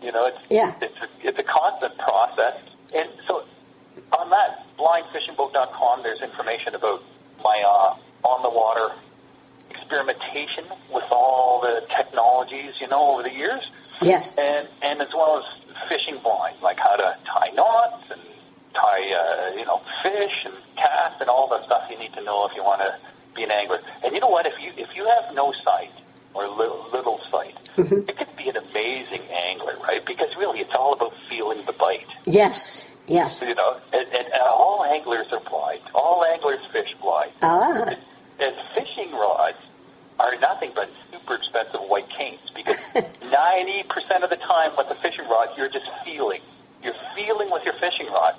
You 0.01 0.11
know, 0.11 0.25
it's 0.27 0.37
Yeah. 0.49 0.73
it's 0.81 0.97
a, 1.01 1.07
it's 1.27 1.39
a 1.39 1.43
constant 1.43 1.97
process. 1.97 2.55
And 2.93 3.09
so 3.27 3.43
on 4.13 4.29
that 4.29 4.63
blindfishingboat.com, 4.77 6.03
there's 6.03 6.21
information 6.21 6.75
about 6.75 7.01
my 7.43 7.57
uh, 7.65 8.27
on 8.27 8.41
the 8.43 8.49
water 8.49 8.93
experimentation 9.69 10.65
with 10.93 11.03
all 11.11 11.61
the 11.61 11.85
technologies, 11.95 12.73
you 12.79 12.87
know, 12.87 13.11
over 13.13 13.23
the 13.23 13.31
years, 13.33 13.63
Yes. 14.01 14.33
and 14.37 14.67
and 14.81 15.01
as 15.01 15.09
well 15.15 15.39
as 15.39 15.45
fishing 15.89 16.21
blind, 16.21 16.57
like 16.61 16.77
how 16.77 16.95
to 16.95 17.17
tie 17.25 17.49
knots 17.53 18.03
and 18.11 18.21
tie, 18.73 19.05
uh, 19.11 19.55
you 19.57 19.65
know, 19.65 19.81
fish 20.03 20.45
and 20.45 20.53
cast 20.75 21.19
and 21.21 21.29
all 21.29 21.47
the 21.49 21.63
stuff 21.65 21.83
you 21.89 21.97
need 21.97 22.13
to 22.13 22.21
know 22.23 22.45
if 22.47 22.55
you 22.55 22.63
want 22.63 22.81
to 22.81 22.95
be 23.35 23.43
an 23.43 23.51
angler. 23.51 23.79
And 24.03 24.13
you 24.13 24.19
know 24.19 24.27
what? 24.29 24.45
If 24.45 24.53
you 24.61 24.71
if 24.77 24.95
you 24.95 25.05
have 25.05 25.33
no 25.35 25.53
sight 25.63 25.91
or 26.33 26.47
little, 26.47 26.85
little 26.93 27.19
sight, 27.31 27.55
Mm-hmm. 27.77 27.93
you 27.93 28.01
could 28.05 28.17
be 28.17 28.23
an 28.23 28.26
amazing 29.17 29.35
angler, 29.35 29.77
right? 29.83 30.05
Because 30.05 30.29
really, 30.37 30.59
it's 30.59 30.73
all 30.77 30.93
about 30.93 31.13
feeling 31.29 31.65
the 31.65 31.73
bite. 31.73 32.05
Yes. 32.25 32.85
Yes. 33.07 33.41
You 33.41 33.55
know, 33.55 33.79
and, 33.93 34.07
and 34.13 34.27
uh, 34.33 34.51
all 34.51 34.83
anglers 34.83 35.27
are 35.31 35.39
blind. 35.49 35.81
All 35.93 36.25
anglers 36.25 36.59
fish 36.73 36.93
blind. 37.01 37.31
Ah. 37.41 37.95
And 38.39 38.55
fishing 38.75 39.11
rods 39.13 39.57
are 40.19 40.35
nothing 40.39 40.71
but 40.75 40.89
super 41.11 41.35
expensive 41.35 41.81
white 41.87 42.07
canes 42.17 42.41
because 42.55 42.75
90% 42.95 44.23
of 44.23 44.29
the 44.29 44.35
time 44.35 44.71
with 44.77 44.89
the 44.89 44.95
fishing 44.95 45.27
rod, 45.29 45.49
you're 45.57 45.69
just 45.69 45.85
feeling. 46.03 46.41
You're 46.83 46.95
feeling 47.15 47.49
with 47.49 47.63
your 47.63 47.73
fishing 47.79 48.07
rod. 48.07 48.35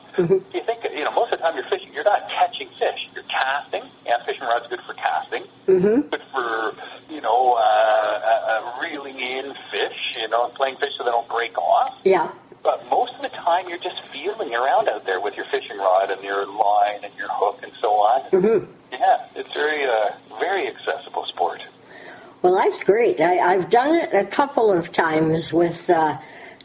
You 0.54 0.62
think, 0.64 0.84
you 0.94 1.02
know, 1.02 1.10
most 1.12 1.32
of 1.32 1.38
the 1.38 1.42
time 1.42 1.56
you're 1.56 1.68
fishing, 1.68 1.92
you're 1.92 2.04
not 2.04 2.28
catching 2.28 2.68
fish. 2.78 3.08
You're 3.14 3.24
casting. 3.24 3.82
Yeah, 4.06 4.24
fishing 4.24 4.42
rod's 4.42 4.68
good 4.68 4.80
for 4.86 4.94
casting. 4.94 5.44
Good 5.66 6.22
for, 6.32 6.67
playing 10.58 10.76
fish 10.76 10.92
so 10.98 11.04
they 11.04 11.10
don't 11.10 11.28
break 11.28 11.56
off. 11.56 11.94
Yeah. 12.04 12.30
But 12.62 12.84
most 12.90 13.14
of 13.14 13.22
the 13.22 13.28
time, 13.28 13.68
you're 13.68 13.78
just 13.78 14.02
feeling 14.12 14.52
around 14.52 14.88
out 14.88 15.06
there 15.06 15.20
with 15.20 15.34
your 15.34 15.46
fishing 15.46 15.78
rod 15.78 16.10
and 16.10 16.22
your 16.22 16.44
line 16.44 17.04
and 17.04 17.14
your 17.16 17.28
hook 17.30 17.60
and 17.62 17.72
so 17.80 17.88
on. 17.88 18.30
Mm-hmm. 18.30 18.72
Yeah, 18.92 19.26
it's 19.36 19.52
very, 19.54 19.84
uh, 19.86 20.38
very 20.38 20.68
accessible 20.68 21.24
sport. 21.26 21.62
Well, 22.42 22.56
that's 22.56 22.82
great. 22.82 23.20
I, 23.20 23.38
I've 23.38 23.70
done 23.70 23.94
it 23.94 24.12
a 24.12 24.24
couple 24.24 24.72
of 24.72 24.92
times 24.92 25.52
with 25.52 25.88
uh, 25.88 26.18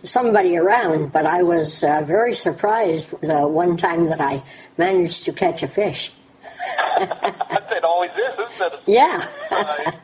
somebody 0.03 0.57
around, 0.57 1.11
but 1.11 1.25
I 1.25 1.43
was 1.43 1.83
uh, 1.83 2.01
very 2.01 2.33
surprised 2.33 3.11
the 3.21 3.47
one 3.47 3.77
time 3.77 4.07
that 4.07 4.19
I 4.19 4.43
managed 4.77 5.25
to 5.25 5.33
catch 5.33 5.63
a 5.63 5.67
fish. 5.67 6.11
it 6.97 7.83
always 7.83 8.11
is, 8.11 8.53
isn't 8.55 8.73
it? 8.73 8.79
Yeah. 8.87 9.95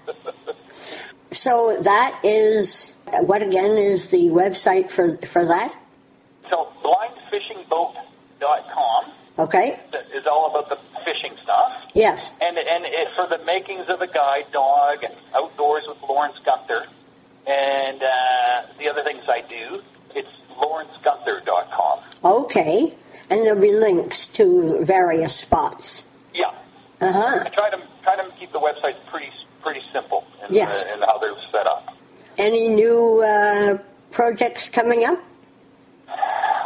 So 1.31 1.77
that 1.81 2.19
is 2.23 2.91
what 3.25 3.41
again 3.41 3.77
is 3.77 4.07
the 4.09 4.27
website 4.29 4.91
for 4.91 5.17
for 5.25 5.45
that? 5.45 5.73
so 6.49 6.67
blindfishingboat.com, 6.83 9.11
Okay. 9.39 9.79
is 10.15 10.25
all 10.27 10.47
about 10.49 10.69
the 10.69 10.77
fishing 11.05 11.35
stuff. 11.43 11.71
Yes. 11.93 12.31
And 12.41 12.57
and 12.57 12.85
it, 12.85 13.11
for 13.15 13.27
the 13.27 13.37
makings 13.45 13.85
of 13.89 14.01
a 14.01 14.07
guide 14.07 14.51
dog 14.51 15.03
and 15.03 15.13
outdoors 15.35 15.83
with 15.87 15.97
Lawrence 16.07 16.37
Gunther, 16.45 16.85
and 17.47 18.01
uh, 18.01 18.61
the 18.77 18.89
other 18.89 19.03
things 19.03 19.23
I 19.27 19.41
do, 19.47 19.81
it's 20.15 20.27
lawrencegunther.com. 20.57 21.99
Okay. 22.23 22.93
And 23.29 23.45
there'll 23.45 23.61
be 23.61 23.71
links 23.71 24.27
to 24.29 24.83
various 24.83 25.35
spots. 25.35 26.03
Yeah. 26.33 26.51
Uh 26.99 27.11
huh. 27.11 27.43
I 27.45 27.49
try 27.49 27.69
to 27.69 27.77
try 28.03 28.15
to 28.17 28.23
keep 28.39 28.51
the 28.51 28.59
website 28.59 28.95
pretty 29.11 29.29
pretty 29.61 29.81
simple 29.93 30.23
in, 30.47 30.53
Yes. 30.55 30.83
in 30.93 31.01
how 31.01 31.17
they're 31.19 31.35
set 31.51 31.67
up. 31.67 31.93
Any 32.39 32.69
new 32.69 33.21
uh, 33.21 33.77
projects 34.11 34.69
coming 34.69 35.03
up? 35.03 35.19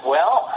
Well, 0.05 0.47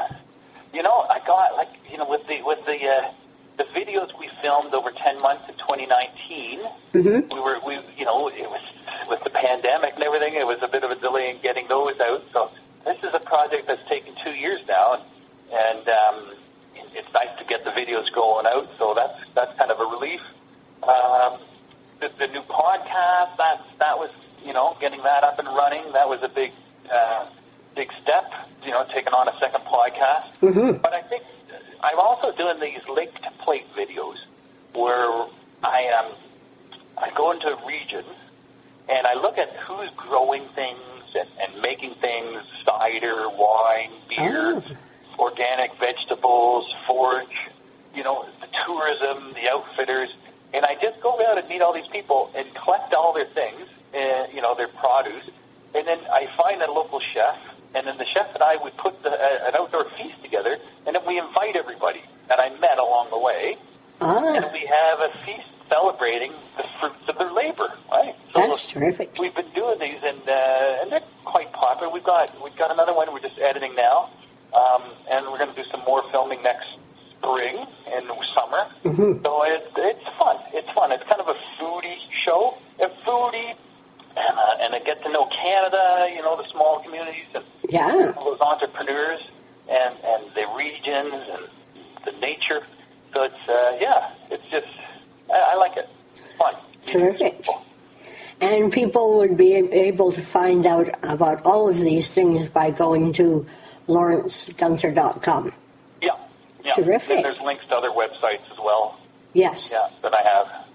you 0.75 0.83
know, 0.83 1.07
I 1.09 1.25
got 1.27 1.57
like 1.57 1.73
you 1.91 1.97
know 1.97 2.07
with 2.07 2.21
the 2.29 2.43
with 2.45 2.61
the 2.67 2.77
uh, 2.77 3.13
the 3.57 3.65
videos 3.73 4.13
we 4.21 4.29
filmed 4.43 4.75
over 4.75 4.91
ten 4.93 5.19
months 5.23 5.49
in 5.49 5.55
2019. 5.57 6.61
Mm-hmm. 6.93 7.33
We 7.33 7.41
were 7.41 7.59
we 7.67 7.81
you 7.97 8.05
know 8.05 8.29
it 8.29 8.45
was 8.45 8.61
with 9.09 9.25
the 9.25 9.31
pandemic 9.31 9.95
and 9.95 10.03
everything. 10.03 10.35
It 10.35 10.47
was 10.47 10.59
a 10.61 10.69
bit 10.69 10.85
of 10.85 10.91
a 10.91 10.97
delay 11.01 11.31
in 11.31 11.41
getting 11.41 11.67
those 11.67 11.99
out. 11.99 12.23
So 12.35 12.51
this 12.85 12.99
is 12.99 13.15
a 13.15 13.21
project 13.21 13.69
that's 13.69 13.89
taken 13.89 14.13
two 14.23 14.37
years 14.37 14.61
now, 14.69 15.01
and, 15.01 15.03
and 15.49 15.89
um, 15.89 16.37
it's 16.93 17.11
nice 17.15 17.33
to 17.39 17.45
get 17.49 17.65
the 17.65 17.71
videos 17.71 18.13
going 18.13 18.45
out. 18.45 18.69
So 18.77 18.93
that's 18.93 19.17
that's 19.35 19.57
kind 19.59 19.71
of 19.71 19.81
a 19.81 19.89
relief. 19.89 20.21
Um, 20.83 21.41
the, 22.01 22.13
the 22.19 22.27
new 22.27 22.43
podcast 22.43 23.41
that 23.41 23.65
that 23.81 23.97
was 23.97 24.11
you 24.47 24.53
know 24.53 24.77
getting 24.81 25.03
that 25.03 25.25
up 25.25 25.39
and 25.39 25.49
running. 25.49 25.93
That 25.93 26.09
was 26.09 26.23
a 26.23 26.29
big. 26.29 26.53
Uh, 26.91 27.27
big 27.75 27.93
step, 28.03 28.33
you 28.65 28.71
know, 28.71 28.87
taking 28.95 29.13
on 29.13 29.29
a 29.29 29.39
second 29.39 29.61
podcast. 29.67 30.33
Mm-hmm. 30.41 30.81
But 30.81 30.95
I 30.95 31.03
think 31.03 31.25
I'm 31.83 31.99
also 31.99 32.35
doing 32.35 32.59
these 32.59 32.81
to 32.87 33.31
plate 33.45 33.67
videos 33.77 34.17
where 34.73 35.27
I 35.63 35.93
um, 35.99 36.15
I 36.97 37.11
go 37.15 37.33
into 37.33 37.57
regions 37.67 38.17
and 38.89 39.07
I 39.07 39.15
look 39.15 39.37
at 39.39 39.55
who's 39.67 39.91
growing 39.97 40.49
things 40.55 40.81
and, 41.15 41.29
and 41.41 41.63
making 41.63 41.95
things, 42.01 42.43
cider, 42.65 43.29
wine, 43.29 43.93
beer, 44.09 44.63
organic 45.19 45.73
vegetables, 45.79 46.73
forage, 46.87 47.37
you 47.95 48.03
know, 48.03 48.27
the 48.41 48.49
tourism, 48.65 49.35
the 49.35 49.49
outfitters, 49.51 50.11
and 50.55 50.65
I 50.65 50.75
just 50.81 51.01
go 51.03 51.19
out 51.27 51.39
and 51.39 51.49
meet 51.49 51.63
all 51.63 51.75
these 51.75 51.89
people 51.89 52.31
and 52.37 52.47
collect 52.55 52.95
all 52.95 53.13
their 53.13 53.27
things, 53.27 53.69
uh, 53.95 54.27
you 54.35 54.41
know, 54.43 54.55
their 54.55 54.69
produce, 54.69 55.29
and 55.75 55.87
then 55.87 55.99
I 56.11 56.27
find 56.37 56.63
a 56.63 56.71
local 56.71 57.01
chef, 57.13 57.37
and 57.75 57.87
then 57.87 57.97
the 57.99 58.07
chef 58.15 58.33
and 58.35 58.43
I 58.43 58.57
would 58.63 58.77
put 58.77 59.03
the, 59.03 59.11
uh, 59.11 59.49
an 59.49 59.55
outdoor 59.57 59.85
feast 59.97 60.23
together, 60.23 60.57
and 60.87 60.95
then 60.95 61.03
we 61.07 61.19
invite 61.19 61.57
everybody 61.57 62.03
that 62.29 62.39
I 62.41 62.51
met 62.59 62.79
along 62.79 63.11
the 63.11 63.19
way, 63.19 63.57
and 64.01 64.45
Ah, 64.45 64.51
we 64.53 64.67
have 64.67 65.01
a 65.01 65.11
feast 65.25 65.49
celebrating 65.69 66.33
the 66.57 66.65
fruits 66.81 67.03
of 67.09 67.19
their 67.19 67.33
labor, 67.33 67.73
right? 67.91 68.15
So 68.33 68.41
that's 68.47 68.67
terrific. 68.69 69.17
we've 69.19 69.35
been 69.35 69.51
doing 69.55 69.79
these, 69.81 69.99
and 70.03 70.21
uh, 70.29 70.81
and 70.83 70.93
they're 70.93 71.01
quite 71.25 71.53
popular. 71.53 71.93
We've 71.93 72.05
got 72.05 72.31
we've 72.43 72.57
got 72.57 72.71
another 72.71 72.95
one 72.95 73.13
we're 73.13 73.21
just 73.21 73.39
editing 73.39 73.75
now, 73.75 74.11
um, 74.55 74.83
and 75.11 75.27
we're 75.31 75.39
going 75.39 75.55
to 75.55 75.61
do 75.63 75.69
some 75.71 75.81
more 75.85 76.03
filming 76.13 76.43
next 76.43 76.69
spring 77.19 77.65
and 77.89 78.07
summer. 78.35 78.69
So 79.23 79.43
it, 79.45 79.73
it's. 79.77 79.99
It's 79.99 80.06
get 84.97 85.05
to 85.05 85.13
know 85.13 85.27
Canada. 85.43 86.09
You 86.15 86.23
know 86.23 86.37
the 86.37 86.49
small 86.51 86.81
communities 86.83 87.27
and 87.35 87.45
Yeah. 87.69 88.13
those 88.17 88.41
entrepreneurs 88.41 89.21
and 89.69 89.95
and 90.05 90.35
the 90.35 90.47
regions 90.57 91.15
and 91.33 91.49
the 92.05 92.13
nature. 92.21 92.67
So 93.13 93.23
it's 93.25 93.49
uh, 93.49 93.77
yeah, 93.81 94.13
it's 94.31 94.45
just 94.51 94.67
I, 95.31 95.53
I 95.53 95.55
like 95.57 95.77
it. 95.77 95.89
It's 96.17 96.37
fun. 96.39 96.55
Terrific. 96.87 97.47
And 98.41 98.71
people 98.71 99.17
would 99.19 99.37
be 99.39 99.55
able 99.55 100.13
to 100.13 100.21
find 100.21 100.67
out 100.67 100.89
about 101.03 101.47
all 101.47 101.69
of 101.71 101.81
these 101.81 102.13
things 102.13 102.49
by 102.51 102.71
going 102.71 103.15
to 103.15 103.47
lawrencegunther.com. 103.89 105.53
Yeah. 106.03 106.11
Yeah. 106.63 106.73
Terrific. 106.73 107.17
And 107.17 107.25
there's 107.25 107.41
links 107.41 107.65
to 107.69 107.75
other 107.77 107.91
websites 107.91 108.43
as 108.53 108.59
well. 108.63 108.99
Yes. 109.33 109.71
Yeah, 109.73 109.89
that 110.03 110.13
I 110.13 110.23
have. 110.23 110.67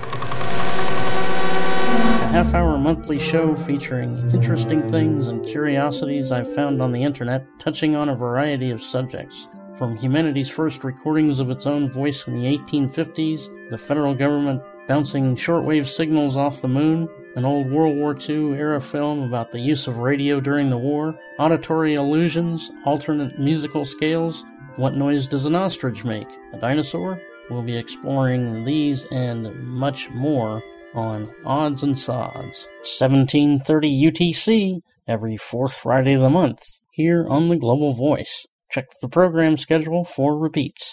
a 1.94 2.28
half 2.28 2.54
hour 2.54 2.76
monthly 2.78 3.18
show 3.18 3.54
featuring 3.54 4.30
interesting 4.32 4.88
things 4.90 5.28
and 5.28 5.46
curiosities 5.46 6.32
I've 6.32 6.52
found 6.54 6.82
on 6.82 6.92
the 6.92 7.02
internet, 7.02 7.46
touching 7.58 7.94
on 7.94 8.08
a 8.08 8.16
variety 8.16 8.70
of 8.70 8.82
subjects. 8.82 9.48
From 9.76 9.96
humanity's 9.96 10.50
first 10.50 10.84
recordings 10.84 11.40
of 11.40 11.50
its 11.50 11.66
own 11.66 11.88
voice 11.88 12.26
in 12.26 12.34
the 12.34 12.58
1850s, 12.58 13.70
the 13.70 13.78
federal 13.78 14.14
government 14.14 14.62
bouncing 14.88 15.36
shortwave 15.36 15.86
signals 15.86 16.36
off 16.36 16.60
the 16.60 16.68
moon, 16.68 17.08
an 17.36 17.44
old 17.44 17.70
World 17.70 17.96
War 17.96 18.16
II 18.16 18.52
era 18.52 18.80
film 18.80 19.22
about 19.22 19.50
the 19.50 19.60
use 19.60 19.86
of 19.86 19.98
radio 19.98 20.40
during 20.40 20.68
the 20.68 20.78
war, 20.78 21.18
auditory 21.38 21.94
illusions, 21.94 22.70
alternate 22.84 23.38
musical 23.38 23.84
scales, 23.84 24.44
what 24.76 24.96
noise 24.96 25.28
does 25.28 25.46
an 25.46 25.54
ostrich 25.54 26.04
make? 26.04 26.28
A 26.52 26.58
dinosaur? 26.58 27.20
We'll 27.48 27.62
be 27.62 27.76
exploring 27.76 28.64
these 28.64 29.04
and 29.12 29.54
much 29.68 30.10
more 30.10 30.62
on 30.94 31.34
Odds 31.44 31.82
and 31.82 31.98
Sods, 31.98 32.66
1730 32.98 34.10
UTC, 34.10 34.80
every 35.06 35.36
fourth 35.36 35.74
Friday 35.74 36.14
of 36.14 36.22
the 36.22 36.30
month, 36.30 36.62
here 36.90 37.26
on 37.28 37.48
the 37.48 37.56
Global 37.56 37.92
Voice. 37.92 38.46
Check 38.70 38.86
the 39.00 39.08
program 39.08 39.56
schedule 39.56 40.04
for 40.04 40.38
repeats. 40.38 40.92